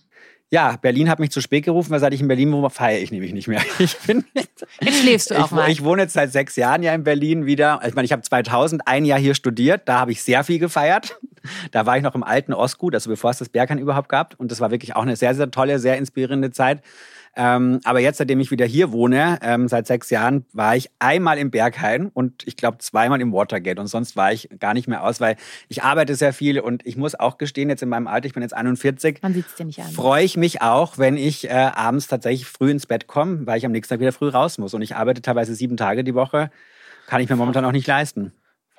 [0.51, 3.11] Ja, Berlin hat mich zu spät gerufen, weil seit ich in Berlin wohne, feiere ich
[3.12, 3.61] nämlich nicht mehr.
[3.79, 4.24] Ich bin
[4.81, 5.70] Jetzt schläfst du auch ich, mal.
[5.70, 7.81] ich wohne jetzt seit sechs Jahren ja in Berlin wieder.
[7.87, 9.83] Ich meine, ich habe 2000 ein Jahr hier studiert.
[9.85, 11.18] Da habe ich sehr viel gefeiert.
[11.70, 14.35] Da war ich noch im alten Ostgut, also bevor es das Berghain überhaupt gab.
[14.38, 16.83] Und das war wirklich auch eine sehr, sehr tolle, sehr inspirierende Zeit.
[17.37, 21.38] Ähm, aber jetzt, seitdem ich wieder hier wohne, ähm, seit sechs Jahren, war ich einmal
[21.38, 23.81] im Berghain und ich glaube zweimal im Watergate.
[23.81, 25.37] Und sonst war ich gar nicht mehr aus, weil
[25.69, 28.43] ich arbeite sehr viel und ich muss auch gestehen, jetzt in meinem Alter, ich bin
[28.43, 29.91] jetzt 41, Man sieht es dir nicht an.
[29.93, 33.67] freue ich mich auch, wenn ich äh, abends tatsächlich früh ins Bett komme, weil ich
[33.67, 34.75] am nächsten Tag wieder früh raus muss.
[34.75, 36.51] Und ich arbeite teilweise sieben Tage die Woche.
[37.07, 38.33] Kann ich mir momentan auch nicht leisten.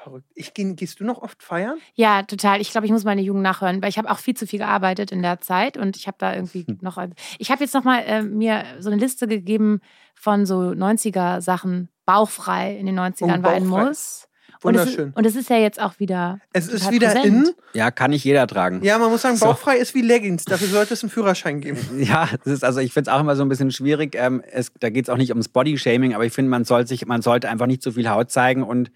[0.10, 0.26] Verrückt.
[0.36, 1.78] Ich, geh- gehst du noch oft feiern?
[1.95, 2.62] Ja, total.
[2.62, 5.12] Ich glaube, ich muss meine Jugend nachhören, weil ich habe auch viel zu viel gearbeitet
[5.12, 6.80] in der Zeit und ich habe da irgendwie Hm.
[6.82, 6.98] noch.
[7.38, 9.82] Ich habe jetzt noch mal äh, mir so eine Liste gegeben
[10.15, 11.89] von so 90er Sachen.
[12.06, 13.67] Bauchfrei in den 90ern Oh, war ein.
[13.67, 14.26] Muss.
[14.62, 15.13] Und es, ist, Wunderschön.
[15.15, 16.41] und es ist ja jetzt auch wieder.
[16.52, 17.48] Es ist wieder präsent.
[17.48, 17.54] in.
[17.74, 18.84] Ja, kann nicht jeder tragen.
[18.84, 19.45] Ja, man muss sagen, So.
[19.45, 20.43] bauchfrei ist wie Leggings.
[20.43, 21.80] Dafür sollte es einen Führerschein geben.
[21.98, 24.15] Ja, das ist also ich finde es auch immer so ein bisschen schwierig.
[24.15, 27.06] Ähm, es, da geht es auch nicht ums Bodyshaming, aber ich finde, man soll sich,
[27.06, 28.91] man sollte einfach nicht zu viel Haut zeigen und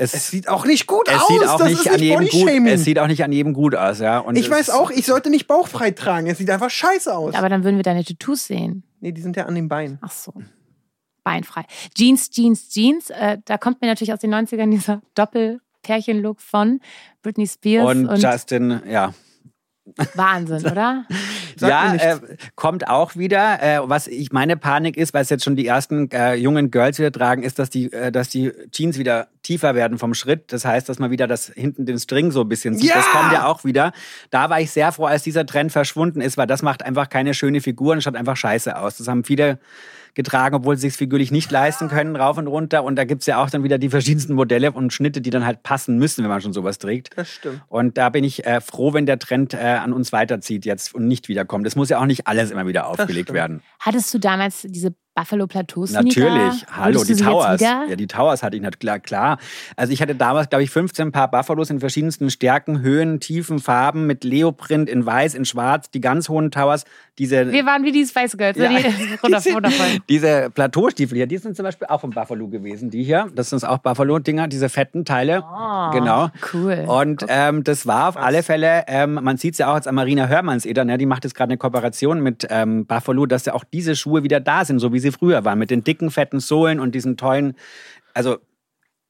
[0.00, 1.28] es, Es sieht auch nicht gut es aus.
[1.28, 2.30] sieht auch das nicht ist an nicht jedem gut.
[2.32, 2.66] Bodyshaming.
[2.72, 4.18] Es sieht auch nicht an jedem gut aus, ja.
[4.18, 6.26] Und ich weiß auch, ich sollte nicht bauchfrei tragen.
[6.26, 7.34] Es sieht einfach scheiße aus.
[7.34, 8.82] Aber dann würden wir deine Tattoos sehen.
[9.00, 9.98] nee, die sind ja an den Beinen.
[10.00, 10.32] Ach so.
[11.22, 11.64] Beinfrei.
[11.94, 13.10] Jeans, Jeans, Jeans.
[13.10, 16.80] Äh, da kommt mir natürlich aus den 90ern dieser Doppel-Pärchen-Look von
[17.22, 19.12] Britney Spears Und, und, Justin, ja.
[20.14, 21.04] Wahnsinn, oder?
[21.58, 22.18] Ja, äh,
[22.54, 23.62] kommt auch wieder.
[23.62, 26.98] Äh, was ich meine Panik ist, weil es jetzt schon die ersten äh, jungen Girls
[26.98, 30.52] wieder tragen, ist, dass die, äh, dass die Jeans wieder tiefer werden vom Schritt.
[30.52, 32.90] Das heißt, dass man wieder das hinten den String so ein bisschen sieht.
[32.90, 32.96] Ja!
[32.96, 33.92] Das kommt ja auch wieder.
[34.30, 37.34] Da war ich sehr froh, als dieser Trend verschwunden ist, weil das macht einfach keine
[37.34, 38.96] schöne Figur und schaut einfach scheiße aus.
[38.96, 39.58] Das haben viele
[40.14, 42.84] getragen, obwohl sie es figürlich nicht leisten können, rauf und runter.
[42.84, 45.62] Und da gibt's ja auch dann wieder die verschiedensten Modelle und Schnitte, die dann halt
[45.62, 47.16] passen müssen, wenn man schon sowas trägt.
[47.16, 47.62] Das stimmt.
[47.68, 51.06] Und da bin ich äh, froh, wenn der Trend äh, an uns weiterzieht jetzt und
[51.06, 51.66] nicht wiederkommt.
[51.66, 53.62] Es muss ja auch nicht alles immer wieder aufgelegt werden.
[53.78, 57.60] Hattest du damals diese Buffalo Plateaus Natürlich, hallo, die Towers.
[57.60, 59.38] Ja, die Towers hatte ich natürlich, klar, klar.
[59.76, 64.06] Also ich hatte damals, glaube ich, 15 Paar Buffalos in verschiedensten Stärken, Höhen, Tiefen, Farben,
[64.06, 66.86] mit Leoprint in weiß, in schwarz, die ganz hohen Towers,
[67.18, 67.52] diese...
[67.52, 68.56] Wir waren wie die Spice Girls.
[68.56, 68.64] ne?
[68.64, 68.80] Ja.
[68.80, 69.86] Die, wundervoll.
[70.08, 72.88] Diese Plateaustiefel hier, die sind zum Beispiel auch von Buffalo gewesen.
[72.88, 75.44] Die hier, das sind auch Buffalo-Dinger, diese fetten Teile.
[75.44, 76.30] Oh, genau.
[76.54, 76.86] cool.
[76.88, 80.28] Und ähm, das war auf alle Fälle, ähm, man sieht es ja auch als Marina
[80.28, 80.96] Hörmannseder, ne?
[80.96, 84.40] die macht jetzt gerade eine Kooperation mit ähm, Buffalo, dass ja auch diese Schuhe wieder
[84.40, 87.54] da sind, so wie sie früher waren, mit den dicken, fetten Sohlen und diesen tollen,
[88.14, 88.38] also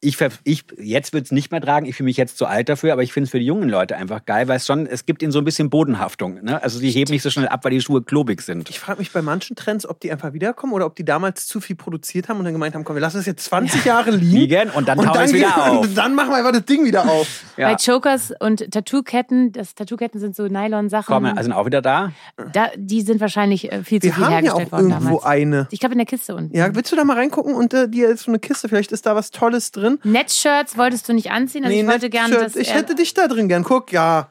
[0.02, 2.92] ich, ich jetzt würde es nicht mehr tragen, ich fühle mich jetzt zu alt dafür,
[2.94, 5.22] aber ich finde es für die jungen Leute einfach geil, weil es schon, es gibt
[5.22, 6.42] ihnen so ein bisschen Bodenhaftung.
[6.42, 6.62] Ne?
[6.62, 8.70] Also die heben nicht so schnell ab, weil die Schuhe klobig sind.
[8.70, 11.60] Ich frage mich bei manchen Trends, ob die einfach wiederkommen oder ob die damals zu
[11.60, 14.30] viel produziert haben und dann gemeint haben, komm, wir lassen es jetzt 20 Jahre liegen.
[14.38, 15.80] Liegen und dann wir es wieder gehen- auf.
[15.86, 17.26] und dann machen wir einfach das Ding wieder auf.
[17.60, 17.68] Ja.
[17.72, 21.12] Bei Chokers und Tattoo-Ketten, das Tattoo-Ketten sind so Nylon-Sachen.
[21.12, 22.12] Kommen, also sind auch wieder da.
[22.54, 25.06] da, die sind wahrscheinlich äh, viel zu Wir viel haben ja hergestellt auch worden irgendwo
[25.18, 25.24] damals.
[25.26, 25.68] eine.
[25.70, 26.56] Ich glaube in der Kiste unten.
[26.56, 29.04] Ja, willst du da mal reingucken und äh, dir ist so eine Kiste, vielleicht ist
[29.04, 29.89] da was Tolles drin.
[30.04, 31.64] Netzshirts wolltest du nicht anziehen?
[31.64, 33.64] Also ich wollte gerne, dass Ich hätte dich da drin gern.
[33.64, 34.28] Guck, ja.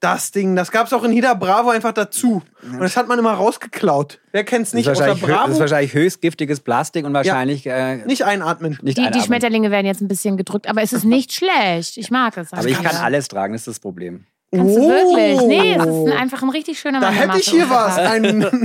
[0.00, 2.42] Das Ding, das gab's auch in Hida Bravo einfach dazu.
[2.62, 4.20] Und das hat man immer rausgeklaut.
[4.30, 4.86] Wer kennt's nicht?
[4.86, 5.52] das, ist wahrscheinlich, hö- das Bravo.
[5.52, 8.72] ist wahrscheinlich höchst giftiges Plastik und wahrscheinlich äh, nicht einatmen.
[8.82, 9.24] nicht die, die einatmen.
[9.24, 11.96] Schmetterlinge werden jetzt ein bisschen gedrückt, aber es ist nicht schlecht.
[11.96, 12.52] Ich mag es.
[12.52, 14.26] Aber ich kann alles tragen, das ist das Problem.
[14.54, 14.88] Kannst du Oh.
[14.90, 15.40] wirklich?
[15.48, 17.96] Nee, es ist ein, einfach ein richtig schöner Da Mann hätte ich hier was.
[17.96, 18.22] Ein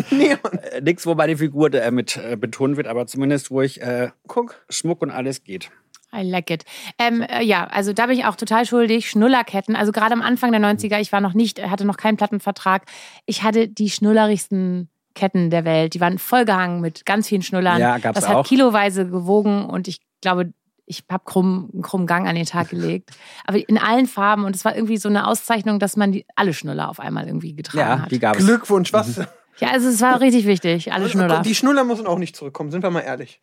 [0.11, 0.37] Neon.
[0.73, 4.09] Äh, nix, wo meine Figur äh, mit äh, betont wird, aber zumindest, wo ich äh,
[4.27, 4.61] Guck.
[4.69, 5.71] Schmuck und alles geht.
[6.13, 6.65] I like it.
[6.99, 9.09] Ähm, äh, ja, also da bin ich auch total schuldig.
[9.09, 9.75] Schnullerketten.
[9.75, 12.83] Also gerade am Anfang der 90er, ich war noch nicht, hatte noch keinen Plattenvertrag.
[13.25, 15.93] Ich hatte die schnullerigsten Ketten der Welt.
[15.93, 17.79] Die waren vollgehangen mit ganz vielen Schnullern.
[17.79, 18.45] Ja, gab's das hat auch.
[18.47, 20.53] kiloweise gewogen und ich glaube,
[20.85, 23.11] ich habe krumm, einen krummen Gang an den Tag gelegt.
[23.45, 26.53] Aber in allen Farben und es war irgendwie so eine Auszeichnung, dass man die, alle
[26.53, 28.11] Schnuller auf einmal irgendwie getragen Ja, hat.
[28.11, 28.45] die gab es.
[28.45, 29.17] Glückwunsch, was?
[29.59, 31.41] Ja, also es war richtig wichtig, alle Schnuller.
[31.41, 33.39] Die Schnuller müssen auch nicht zurückkommen, sind wir mal ehrlich.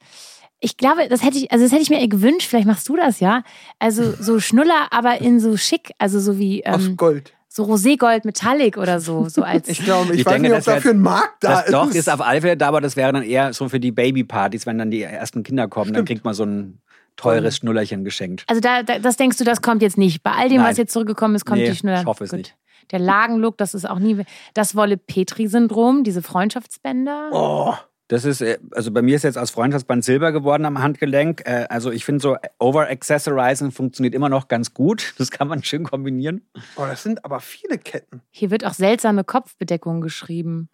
[0.61, 3.21] Ich glaube, das hätte ich, also das hätte ich mir gewünscht, vielleicht machst du das
[3.21, 3.43] ja.
[3.79, 7.33] Also so Schnuller, aber in so schick, also so wie Aus ähm, Gold.
[7.49, 10.65] so Roségold Metallic oder so, so als Ich glaube, ich, Ich weiß denke, nicht, ob
[10.65, 11.73] dafür ein Markt da Das ist.
[11.75, 14.67] doch ist auf alle Fälle da, aber das wäre dann eher so für die Babypartys,
[14.67, 16.81] wenn dann die ersten Kinder kommen, dann kriegt man so ein
[17.17, 18.45] teures Schnullerchen geschenkt.
[18.49, 20.23] also da, da das denkst du, das kommt jetzt nicht.
[20.25, 20.71] Bei all dem, Nein.
[20.71, 22.01] was jetzt zurückgekommen ist, kommt Nee, die Schnuller.
[22.01, 22.39] ich hoffe es Gut.
[22.39, 22.57] nicht.
[22.91, 27.31] Der Lagenlook, das ist auch nie das Wolle-Petri-Syndrom, diese Freundschaftsbänder.
[27.33, 27.75] oh,
[28.09, 31.43] Das ist, äh, also bei mir ist jetzt aus Freundschaftsband Silber geworden am Handgelenk.
[31.45, 35.15] Äh, Also ich finde so Over-Accessorizing funktioniert immer noch ganz gut.
[35.19, 36.43] Das kann man schön kombinieren.
[36.77, 38.23] oh, das sind aber viele Ketten.
[38.31, 40.69] Hier wird auch seltsame Kopfbedeckung geschrieben.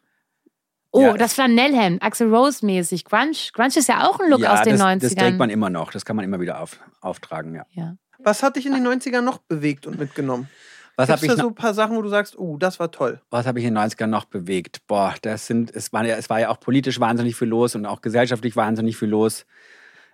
[0.92, 1.12] Oh, Ja.
[1.14, 3.04] das Flanellhemd, Axel Rose mäßig.
[3.04, 3.32] Grunge.
[3.52, 4.98] Grunge ist ja auch ein Look aus den das, 90ern.
[5.00, 5.90] das trägt man immer noch.
[5.90, 7.66] Das kann man immer wieder auf, auftragen, ja.
[7.72, 7.96] ja.
[8.20, 10.48] Was hat dich in den 90ern noch bewegt und mitgenommen?
[10.96, 13.20] Was habe ich, da so ein paar Sachen, wo du sagst, oh, das war toll?
[13.30, 14.86] was hab ich in den 90ern noch bewegt?
[14.86, 17.86] Boah, das sind, es war, ja, es war ja auch politisch wahnsinnig viel los und
[17.86, 19.44] auch gesellschaftlich wahnsinnig viel los.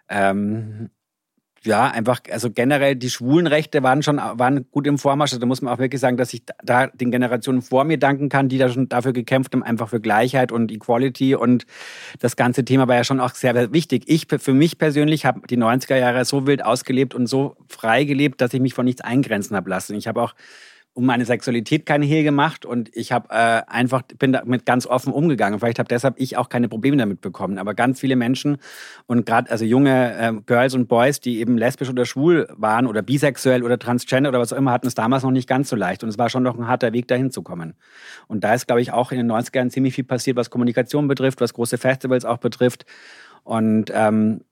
[0.08, 0.90] Ähm,
[1.64, 5.32] ja, einfach, also generell die Schwulenrechte waren schon waren gut im Vormarsch.
[5.32, 8.30] Also da muss man auch wirklich sagen, dass ich da den Generationen vor mir danken
[8.30, 11.34] kann, die da schon dafür gekämpft haben, einfach für Gleichheit und Equality.
[11.34, 11.66] Und
[12.18, 14.04] das ganze Thema war ja schon auch sehr sehr wichtig.
[14.06, 18.40] Ich, für mich persönlich, habe die 90er Jahre so wild ausgelebt und so frei gelebt,
[18.40, 19.94] dass ich mich von nichts eingrenzen habe lassen.
[19.96, 20.34] Ich habe auch
[20.92, 25.12] um meine Sexualität keine Hehl gemacht und ich habe äh, einfach bin damit ganz offen
[25.12, 25.60] umgegangen.
[25.60, 27.58] Vielleicht habe deshalb ich auch keine Probleme damit bekommen.
[27.58, 28.58] Aber ganz viele Menschen
[29.06, 33.02] und gerade also junge äh, Girls und Boys, die eben lesbisch oder schwul waren oder
[33.02, 36.02] bisexuell oder transgender oder was auch immer, hatten es damals noch nicht ganz so leicht.
[36.02, 37.74] Und es war schon noch ein harter Weg, dahin zu kommen.
[38.26, 41.40] Und da ist, glaube ich, auch in den 90ern ziemlich viel passiert, was Kommunikation betrifft,
[41.40, 42.84] was große Festivals auch betrifft.
[43.44, 44.42] Und ähm,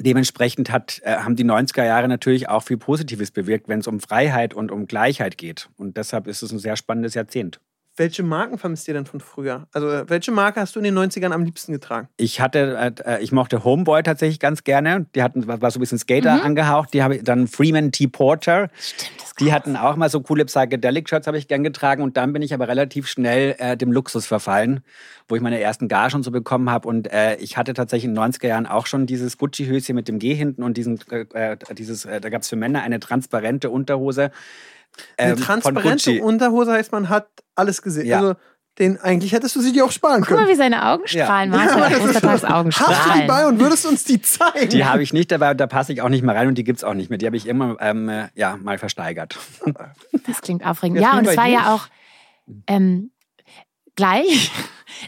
[0.00, 4.00] Dementsprechend hat, äh, haben die 90er Jahre natürlich auch viel Positives bewirkt, wenn es um
[4.00, 5.68] Freiheit und um Gleichheit geht.
[5.76, 7.60] Und deshalb ist es ein sehr spannendes Jahrzehnt.
[7.98, 9.66] Welche Marken vermisst ihr denn von früher?
[9.72, 12.08] Also, äh, welche Marke hast du in den 90ern am liebsten getragen?
[12.16, 15.06] Ich hatte, äh, ich mochte Homeboy tatsächlich ganz gerne.
[15.16, 16.94] Die hatten, war war so ein bisschen Skater angehaucht.
[16.94, 18.06] Die habe ich dann Freeman T.
[18.06, 18.70] Porter.
[18.78, 22.02] Stimmt, das Die hatten auch mal so coole Psychedelic-Shirts, habe ich gern getragen.
[22.02, 24.80] Und dann bin ich aber relativ schnell äh, dem Luxus verfallen,
[25.28, 26.86] wo ich meine ersten Gagen und so bekommen habe.
[26.86, 30.20] Und äh, ich hatte tatsächlich in den 90er Jahren auch schon dieses Gucci-Höschen mit dem
[30.20, 33.70] G hinten und diesen, äh, äh, dieses, äh, da gab es für Männer eine transparente
[33.70, 34.30] Unterhose.
[35.16, 36.22] Eine ähm, transparente.
[36.22, 38.06] Unterhose heißt, man hat alles gesehen.
[38.06, 38.18] Ja.
[38.18, 38.34] Also,
[38.78, 40.50] den, eigentlich hättest du sie dir auch sparen Guck mal, können.
[40.50, 41.52] wie seine Augen strahlen.
[41.52, 43.26] Ja, ja, das Ostertags Augen Hast du die strahlen.
[43.26, 44.68] bei und würdest uns die zeigen?
[44.70, 46.62] Die habe ich nicht dabei und da passe ich auch nicht mehr rein und die
[46.62, 47.18] gibt's auch nicht mehr.
[47.18, 49.36] Die habe ich immer ähm, äh, ja, mal versteigert.
[50.28, 51.00] Das klingt aufregend.
[51.00, 51.52] Jasmin, Ja, und es war dir?
[51.52, 51.88] ja auch
[52.68, 53.10] ähm,
[53.96, 54.52] gleich.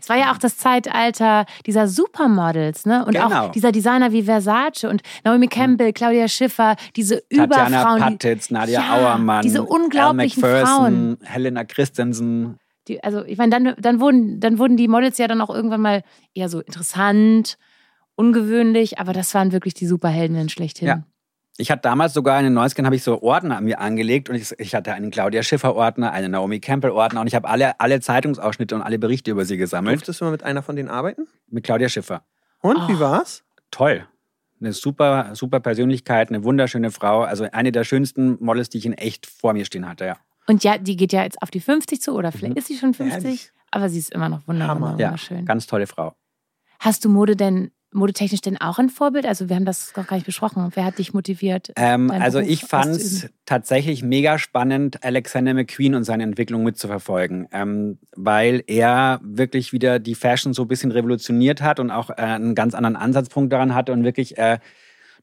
[0.00, 3.04] Es war ja auch das Zeitalter dieser Supermodels, ne?
[3.04, 3.46] Und Genau.
[3.46, 8.00] auch dieser Designer wie Versace und Naomi Campbell, Claudia Schiffer, diese Tatjana Überfrauen.
[8.00, 11.16] Patitz, Nadia Ja, Auermann, diese unglaublichen Al Frauen.
[11.22, 12.58] Helena Christensen.
[12.88, 15.80] Die, also ich meine, dann, dann, wurden, dann wurden die Models ja dann auch irgendwann
[15.80, 16.02] mal
[16.34, 17.56] eher so interessant
[18.16, 20.88] ungewöhnlich, aber das waren wirklich die Superheldinnen schlechthin.
[20.88, 21.02] Ja.
[21.56, 24.36] Ich hatte damals sogar in den 90ern habe ich so Ordner an mir angelegt und
[24.36, 27.78] ich, ich hatte einen Claudia Schiffer Ordner, einen Naomi Campbell Ordner und ich habe alle,
[27.80, 29.96] alle Zeitungsausschnitte und alle Berichte über sie gesammelt.
[29.96, 31.26] Durftest du mal mit einer von denen arbeiten?
[31.48, 32.24] Mit Claudia Schiffer.
[32.62, 33.42] Und wie war's?
[33.70, 34.06] Toll.
[34.60, 37.22] Eine super, super Persönlichkeit, eine wunderschöne Frau.
[37.22, 40.16] Also eine der schönsten Models, die ich in echt vor mir stehen hatte, ja.
[40.46, 42.59] Und ja, die geht ja jetzt auf die 50 zu oder vielleicht Mhm.
[42.59, 43.53] ist sie schon 50, Ehrlich?
[43.70, 44.92] aber sie ist immer noch wunder- Hammer.
[44.92, 46.14] wunder- Ja, ganz tolle Frau.
[46.78, 49.26] Hast du Mode denn, modetechnisch denn auch ein Vorbild?
[49.26, 50.70] Also wir haben das noch gar nicht besprochen.
[50.74, 51.72] Wer hat dich motiviert?
[51.76, 57.49] Ähm, also Beruf ich fand es tatsächlich mega spannend, Alexander McQueen und seine Entwicklung mitzuverfolgen,
[57.53, 62.14] ähm, weil er wirklich wieder die Fashion so ein bisschen revolutioniert hat und auch äh,
[62.14, 64.59] einen ganz anderen Ansatzpunkt daran hatte und wirklich äh,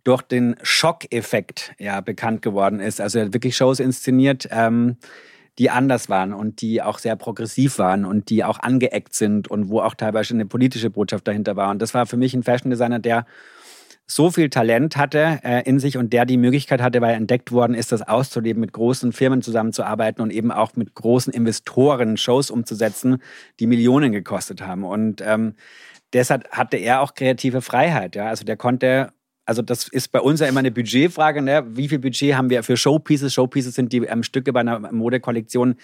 [0.03, 3.01] durch den Schockeffekt ja bekannt geworden ist.
[3.01, 4.97] Also er hat wirklich Shows inszeniert, ähm,
[5.58, 9.70] die anders waren und die auch sehr progressiv waren und die auch angeeckt sind und
[9.70, 11.72] wo auch teilweise eine politische Botschaft dahinter war.
[11.72, 13.26] Und das war für mich ein Fashion Designer, der
[14.10, 17.51] so viel Talent hatte äh, in sich und der die Möglichkeit hatte, weil er entdeckt
[17.51, 22.49] worden ist, das auszuleben, mit großen Firmen zusammenzuarbeiten und eben auch mit großen Investoren Shows
[22.49, 23.22] umzusetzen,
[23.60, 24.86] die Millionen gekostet haben.
[24.86, 25.55] Und ähm,
[26.14, 28.16] deshalb hatte er auch kreative Freiheit.
[28.16, 28.28] Ja?
[28.28, 29.12] Also der konnte,
[29.47, 31.41] also das ist bei uns ja immer eine Budgetfrage.
[31.41, 31.63] Ne?
[31.69, 33.33] Wie viel Budget haben wir für Showpieces?
[33.33, 35.75] Showpieces sind die ähm, Stücke bei einer Modekollektion,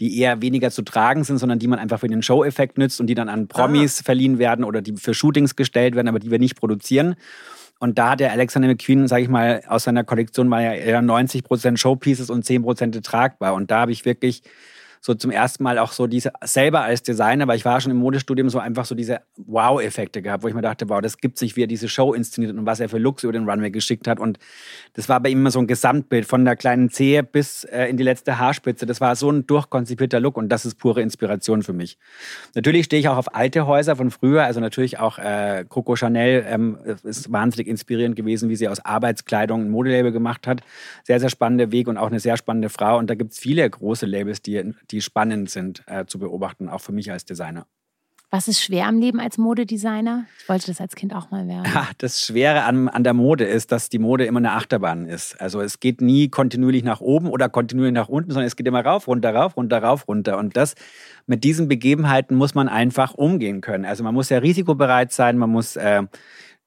[0.00, 3.08] die eher weniger zu tragen sind, sondern die man einfach für den Show-Effekt nützt und
[3.08, 6.38] die dann an Promis verliehen werden oder die für Shootings gestellt werden, aber die wir
[6.38, 7.14] nicht produzieren.
[7.78, 11.02] Und da hat der Alexander McQueen, sage ich mal, aus seiner Kollektion war ja eher
[11.02, 13.52] 90 Prozent Showpieces und 10 Prozent tragbar.
[13.52, 14.42] Und da habe ich wirklich
[15.00, 17.96] so zum ersten Mal auch so diese, selber als Designer, weil ich war schon im
[17.96, 21.56] Modestudium, so einfach so diese Wow-Effekte gehabt, wo ich mir dachte, wow, das gibt sich,
[21.56, 24.20] wie er diese Show inszeniert und was er für Looks über den Runway geschickt hat.
[24.20, 24.38] Und
[24.92, 27.96] das war bei ihm immer so ein Gesamtbild von der kleinen Zehe bis äh, in
[27.96, 28.84] die letzte Haarspitze.
[28.84, 31.98] Das war so ein durchkonzipierter Look und das ist pure Inspiration für mich.
[32.54, 36.44] Natürlich stehe ich auch auf alte Häuser von früher, also natürlich auch äh, Coco Chanel
[36.46, 40.60] ähm, ist wahnsinnig inspirierend gewesen, wie sie aus Arbeitskleidung ein Modelabel gemacht hat.
[41.04, 42.98] Sehr, sehr spannender Weg und auch eine sehr spannende Frau.
[42.98, 46.80] Und da gibt es viele große Labels, die, die spannend sind äh, zu beobachten, auch
[46.80, 47.66] für mich als Designer.
[48.32, 50.24] Was ist schwer am Leben als Modedesigner?
[50.38, 51.64] Ich wollte das als Kind auch mal werden.
[51.64, 55.40] Ja, das Schwere an, an der Mode ist, dass die Mode immer eine Achterbahn ist.
[55.40, 58.84] Also es geht nie kontinuierlich nach oben oder kontinuierlich nach unten, sondern es geht immer
[58.84, 60.38] rauf, runter, rauf, runter, rauf, runter.
[60.38, 60.76] Und das
[61.26, 63.84] mit diesen Begebenheiten muss man einfach umgehen können.
[63.84, 66.04] Also man muss ja risikobereit sein, man muss äh,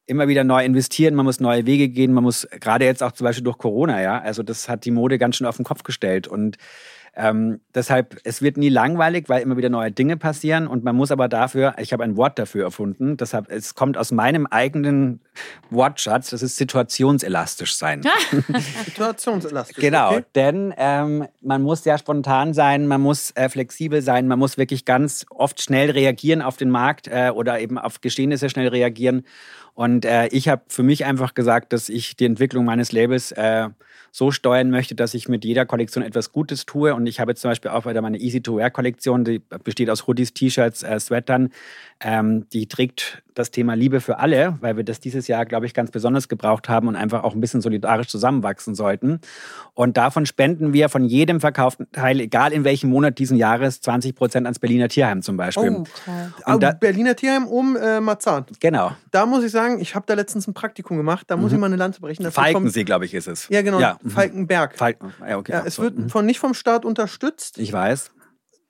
[0.06, 3.24] immer wieder neu investieren, man muss neue Wege gehen, man muss gerade jetzt auch zum
[3.24, 6.28] Beispiel durch Corona, ja, also das hat die Mode ganz schön auf den Kopf gestellt
[6.28, 6.58] und
[7.16, 11.12] ähm, deshalb, es wird nie langweilig, weil immer wieder neue Dinge passieren und man muss
[11.12, 15.22] aber dafür, ich habe ein Wort dafür erfunden, deshalb, es kommt aus meinem eigenen
[15.70, 18.02] Wortschatz, das ist situationselastisch sein.
[18.86, 19.78] Situationselastisch.
[19.78, 20.24] Genau, Okay.
[20.36, 24.86] denn ähm, man muss sehr spontan sein, man muss äh, flexibel sein, man muss wirklich
[24.86, 29.24] ganz oft schnell reagieren auf den Markt äh, oder eben auf Geschehnisse schnell reagieren.
[29.76, 33.70] Und äh, ich habe für mich einfach gesagt, dass ich die Entwicklung meines Labels äh,
[34.16, 36.94] so steuern möchte, dass ich mit jeder Kollektion etwas Gutes tue.
[36.94, 40.84] Und ich habe jetzt zum Beispiel auch wieder meine Easy-to-Wear-Kollektion, die besteht aus Hoodies, T-Shirts,
[40.84, 41.50] äh, Sweatern.
[42.00, 45.74] Ähm, die trägt das Thema Liebe für alle, weil wir das dieses Jahr, glaube ich,
[45.74, 49.20] ganz besonders gebraucht haben und einfach auch ein bisschen solidarisch zusammenwachsen sollten.
[49.74, 54.16] Und davon spenden wir von jedem verkauften Teil, egal in welchem Monat diesen Jahres, 20
[54.16, 55.70] Prozent ans Berliner Tierheim zum Beispiel.
[55.70, 56.54] Oh, Toll.
[56.54, 58.46] Und da- Berliner Tierheim um äh, Marzahn.
[58.60, 58.92] Genau.
[59.12, 61.26] Da muss ich sagen, ich habe da letztens ein Praktikum gemacht.
[61.28, 62.24] Da muss ich mal eine Lanze brechen.
[62.24, 63.48] Dafür Falkensee, glaube ich, ist es.
[63.50, 63.80] Ja, genau.
[63.80, 64.10] Ja, mhm.
[64.10, 64.78] Falkenberg.
[64.78, 65.52] Falken, ja, okay.
[65.54, 66.10] Ja, es wird mhm.
[66.10, 67.58] von, nicht vom Staat unterstützt.
[67.58, 68.12] Ich weiß.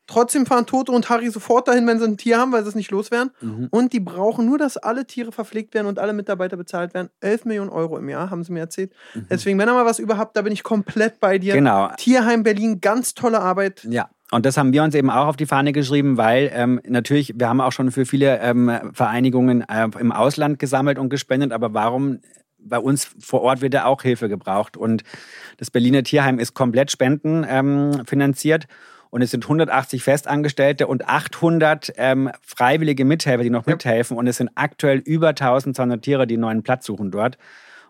[0.06, 2.76] Trotzdem fahren Toto und Harry sofort dahin, wenn sie ein Tier haben, weil sie es
[2.76, 3.32] nicht loswerden.
[3.39, 3.68] Mhm.
[3.72, 7.10] Und die brauchen nur, dass alle Tiere verpflegt werden und alle Mitarbeiter bezahlt werden.
[7.22, 8.91] 11 Millionen Euro im Jahr, haben sie mir erzählt.
[9.30, 11.54] Deswegen, wenn ihr mal was überhaupt, da bin ich komplett bei dir.
[11.54, 11.58] Mhm.
[11.60, 11.89] Genau.
[11.97, 13.86] Tierheim Berlin, ganz tolle Arbeit.
[13.89, 14.10] Ja.
[14.32, 17.47] Und das haben wir uns eben auch auf die Fahne geschrieben, weil ähm, natürlich, wir
[17.47, 22.20] haben auch schon für viele ähm, Vereinigungen äh, im Ausland gesammelt und gespendet, aber warum
[22.58, 24.76] bei uns vor Ort wird ja auch Hilfe gebraucht.
[24.76, 25.04] Und
[25.58, 28.64] das Berliner Tierheim ist komplett spendenfinanziert.
[28.64, 28.70] Ähm.
[29.14, 34.18] Und es sind 180 Festangestellte und 800 ähm, freiwillige Mithelfer, die noch mithelfen.
[34.18, 37.38] Und es sind aktuell über 1200 Tiere, die einen neuen Platz suchen dort.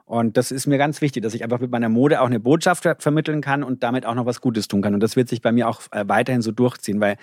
[0.04, 2.84] Und das ist mir ganz wichtig, dass ich einfach mit meiner Mode auch eine Botschaft
[2.84, 4.96] ver vermitteln kann und damit auch noch was Gutes tun kann.
[4.96, 7.16] Und das wird sich bei mir auch äh, weiterhin so durchziehen, weil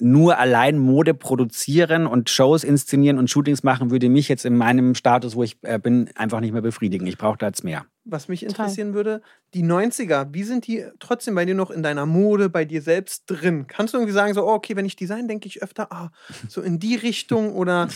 [0.00, 4.94] nur allein Mode produzieren und Shows inszenieren und Shootings machen würde mich jetzt in meinem
[4.94, 7.06] Status, wo ich äh, bin, einfach nicht mehr befriedigen.
[7.06, 7.84] Ich brauche da jetzt mehr.
[8.04, 9.20] Was mich interessieren würde,
[9.52, 13.24] die 90er, wie sind die trotzdem bei dir noch in deiner Mode, bei dir selbst
[13.26, 13.66] drin?
[13.66, 16.10] Kannst du irgendwie sagen, so, oh, okay, wenn ich Design denke ich öfter, ah,
[16.48, 17.88] so in die Richtung oder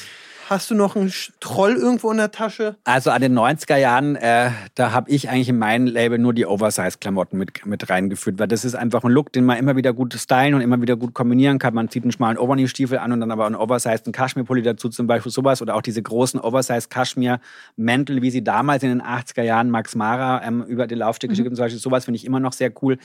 [0.52, 2.76] Hast du noch einen Troll irgendwo in der Tasche?
[2.84, 6.44] Also an den 90er Jahren, äh, da habe ich eigentlich in meinem Label nur die
[6.44, 10.12] Oversize-Klamotten mit, mit reingeführt, weil das ist einfach ein Look, den man immer wieder gut
[10.12, 11.72] stylen und immer wieder gut kombinieren kann.
[11.72, 15.32] Man zieht einen schmalen Overknee-Stiefel an und dann aber einen oversized Kaschmir-Pulli dazu, zum Beispiel
[15.32, 15.62] sowas.
[15.62, 20.64] Oder auch diese großen Oversize-Kaschmir-Mäntel, wie sie damals in den 80er Jahren Max Mara ähm,
[20.64, 21.46] über die Laufstücke mhm.
[21.46, 21.80] zum Beispiel.
[21.80, 22.98] Sowas finde ich immer noch sehr cool,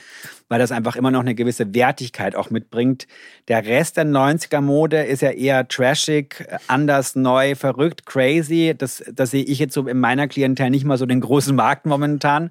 [0.50, 3.06] weil das einfach immer noch eine gewisse Wertigkeit auch mitbringt.
[3.48, 8.74] Der Rest der 90er-Mode ist ja eher trashig, anders, neu, verrückt, crazy.
[8.76, 11.86] Das, das sehe ich jetzt so in meiner Klientel nicht mal so den großen Markt
[11.86, 12.50] momentan.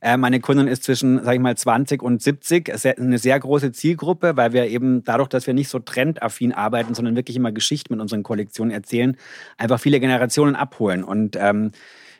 [0.00, 2.72] Äh, meine Kundin ist zwischen, sag ich mal, 20 und 70.
[2.98, 7.16] Eine sehr große Zielgruppe, weil wir eben dadurch, dass wir nicht so trendaffin arbeiten, sondern
[7.16, 9.16] wirklich immer Geschichten mit unseren Kollektionen erzählen,
[9.56, 11.04] einfach viele Generationen abholen.
[11.04, 11.72] Und ähm,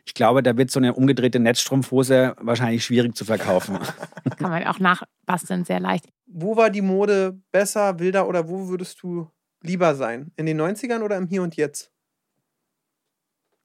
[0.04, 3.78] ich glaube, da wird so eine umgedrehte Netzstrumpfhose wahrscheinlich schwierig zu verkaufen.
[4.38, 6.08] Kann man auch nachbasteln, sehr leicht.
[6.26, 9.30] Wo war die Mode besser, wilder oder wo würdest du
[9.62, 10.32] lieber sein?
[10.36, 11.91] In den 90ern oder im Hier und Jetzt?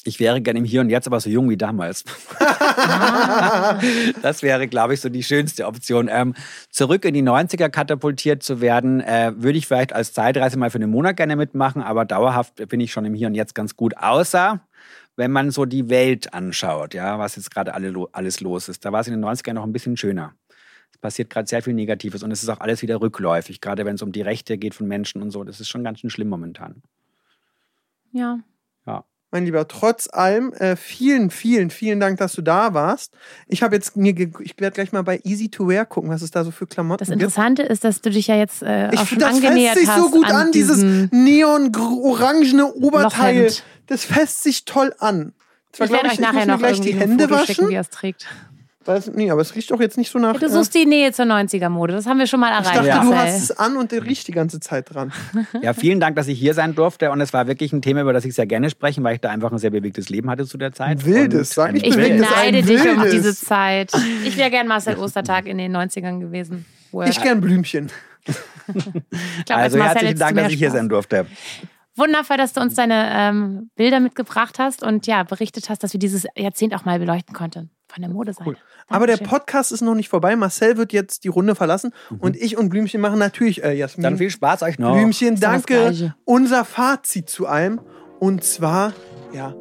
[0.08, 2.06] Ich wäre gerne im Hier und Jetzt, aber so jung wie damals.
[4.22, 6.10] das wäre, glaube ich, so die schönste Option.
[6.10, 6.34] Ähm,
[6.70, 10.78] zurück in die 90er katapultiert zu werden, äh, würde ich vielleicht als Zeitreise mal für
[10.78, 13.98] einen Monat gerne mitmachen, aber dauerhaft bin ich schon im Hier und Jetzt ganz gut.
[13.98, 14.62] Außer
[15.18, 18.86] wenn man so die Welt anschaut, ja, was jetzt gerade alle, alles los ist.
[18.86, 20.36] Da war es in den 90ern noch ein bisschen schöner.
[20.92, 23.96] Es passiert gerade sehr viel Negatives und es ist auch alles wieder rückläufig, gerade wenn
[23.96, 25.44] es um die Rechte geht von Menschen und so.
[25.44, 26.82] Das ist schon ganz schön schlimm momentan.
[28.14, 28.40] Ja.
[29.30, 33.14] Mein Lieber, trotz allem, äh, vielen, vielen, vielen Dank, dass du da warst.
[33.48, 36.32] Ich habe jetzt mir, ich werde gleich mal bei Easy to Wear gucken, was es
[36.32, 37.12] da so für Klamotten gibt.
[37.12, 37.74] Das Interessante gibt.
[37.74, 40.02] ist, dass du dich ja jetzt äh, ich, auch schon das angenähert fässt sich hast
[40.02, 43.36] so gut an, dieses neon-orangene Oberteil.
[43.36, 43.64] Lochhemd.
[43.88, 45.34] Das fässt sich toll an.
[45.74, 47.56] Zwar, ich werde euch nachher noch gleich die Hände waschen.
[47.56, 48.28] Schicken, wie er es trägt.
[48.88, 50.34] Weiß, nee, aber es riecht doch jetzt nicht so nach.
[50.36, 51.94] Ja, du suchst die Nähe zur 90er-Mode.
[51.94, 52.70] Das haben wir schon mal erreicht.
[52.70, 53.02] Ich dachte, Ja.
[53.04, 55.12] du hast es an und der riecht die ganze Zeit dran.
[55.62, 57.12] Ja, vielen Dank, dass ich hier sein durfte.
[57.12, 59.30] Und es war wirklich ein Thema, über das ich sehr gerne spreche, weil ich da
[59.30, 61.06] einfach ein sehr bewegtes Leben hatte zu der Zeit.
[61.06, 63.92] Wildes, sag Ich Wildes, beneide dich um diese Zeit.
[64.26, 66.66] Ich wäre gern Marcel Ostertag in den 90ern gewesen.
[66.92, 67.92] wo er- Ich gern Blümchen.
[68.26, 68.36] ich
[69.46, 70.78] glaub, als Also herzlichen Dank, dass ich hier Spaß.
[70.78, 71.26] sein durfte.
[71.96, 76.00] Wundervoll, dass du uns deine ähm, Bilder mitgebracht hast und ja, berichtet hast, dass wir
[76.00, 77.72] dieses Jahrzehnt auch mal beleuchten konnten.
[77.88, 78.58] Von der Modeseite.
[78.90, 79.18] Aber der.
[79.18, 80.36] Podcast ist noch nicht vorbei.
[80.36, 84.04] Marcel wird jetzt die Runde verlassen und ich und Blümchen machen natürlich äh, Jasmin.
[84.04, 84.94] Dann viel Spaß euch noch.
[84.96, 86.14] Blümchen, danke.
[86.26, 87.80] Unser Fazit zu allem.
[88.20, 88.94] Und zwar,
[89.34, 89.54] ja,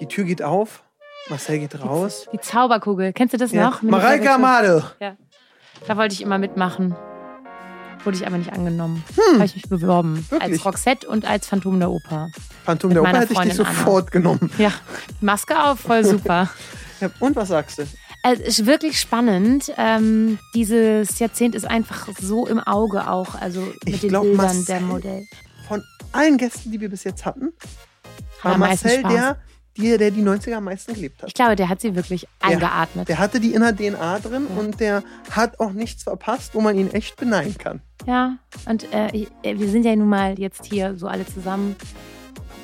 [0.00, 0.84] die Tür geht auf,
[1.30, 2.28] Marcel geht raus.
[2.32, 3.12] Die Zauberkugel.
[3.12, 3.70] Kennst du das Ja.
[3.70, 3.82] noch?
[3.82, 4.84] Mareike Amade.
[5.86, 6.94] Da wollte ich immer mitmachen.
[8.04, 9.02] Wurde ich aber nicht angenommen.
[9.34, 10.16] Habe ich mich beworben.
[10.16, 10.30] Hm.
[10.30, 10.52] Wirklich?
[10.52, 12.28] Als Roxette und als Phantom der Oper.
[12.64, 13.54] Phantom Mit der Oper hätte ich dich Anna.
[13.54, 14.50] sofort genommen.
[14.58, 14.72] Ja,
[15.20, 16.50] Maske auf, voll super.
[17.04, 17.82] Ja, und was sagst du?
[18.22, 19.72] Es ist wirklich spannend.
[19.76, 24.46] Ähm, dieses Jahrzehnt ist einfach so im Auge auch, also mit Ich den glaub, Bildern
[24.46, 25.26] Marcel- der Modell.
[25.68, 25.82] Von
[26.12, 27.52] allen Gästen, die wir bis jetzt hatten,
[28.40, 29.36] Hat war meisten Marcel der,
[29.76, 31.28] der, der die 90er am meisten gelebt hat.
[31.28, 33.08] Ich glaube, der hat sie wirklich eingeatmet.
[33.08, 36.78] Der hatte die in der DNA drin und der hat auch nichts verpasst, wo man
[36.78, 37.80] ihn echt beneiden kann.
[38.06, 38.36] Ja,
[38.66, 41.76] und äh, äh, wir sind ja nun mal jetzt hier so alle zusammen.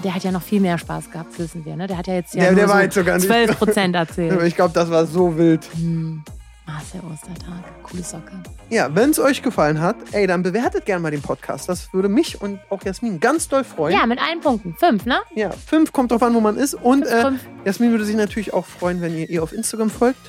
[0.04, 1.76] Der hat ja noch viel mehr Spaß gehabt, wissen wir.
[1.76, 1.86] Ne?
[1.86, 4.42] Der hat ja jetzt ja Der- der war so jetzt sogar nicht- 12 Prozent erzählt.
[4.42, 5.62] ich glaube, das war so wild.
[5.74, 6.22] Hm.
[6.66, 8.30] Marcel Ostertag, coole Socke.
[8.70, 11.68] Ja, wenn es euch gefallen hat, ey, dann bewertet gerne mal den Podcast.
[11.68, 13.92] Das würde mich und auch Jasmin ganz doll freuen.
[13.98, 14.74] Ja, mit allen Punkten.
[14.78, 15.18] Fünf, ne?
[15.34, 16.74] Ja, fünf kommt drauf an, wo man ist.
[16.74, 17.40] Und Fünf, äh, fünf.
[17.64, 20.20] Jasmin würde sich natürlich auch freuen, wenn ihr ihr auf Instagram folgt.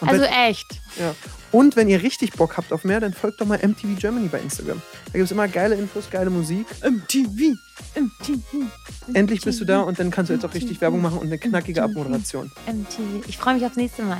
[0.00, 0.80] Und, Also wenn, echt.
[0.98, 1.14] ja.
[1.56, 4.40] Und wenn ihr richtig Bock habt auf mehr, dann folgt doch mal MTV Germany bei
[4.40, 4.82] Instagram.
[5.06, 6.66] Da gibt es immer geile Infos, geile Musik.
[6.84, 7.56] MTV,
[7.94, 8.70] MTV.
[9.14, 11.38] Endlich bist du da und dann kannst du jetzt auch richtig Werbung machen und eine
[11.38, 12.52] knackige Abmoderation.
[12.66, 13.26] MTV.
[13.26, 14.18] Ich freue mich aufs nächste Mal.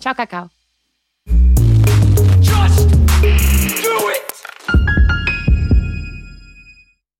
[0.00, 0.48] Ciao, Kakao.
[2.40, 4.31] Just do it!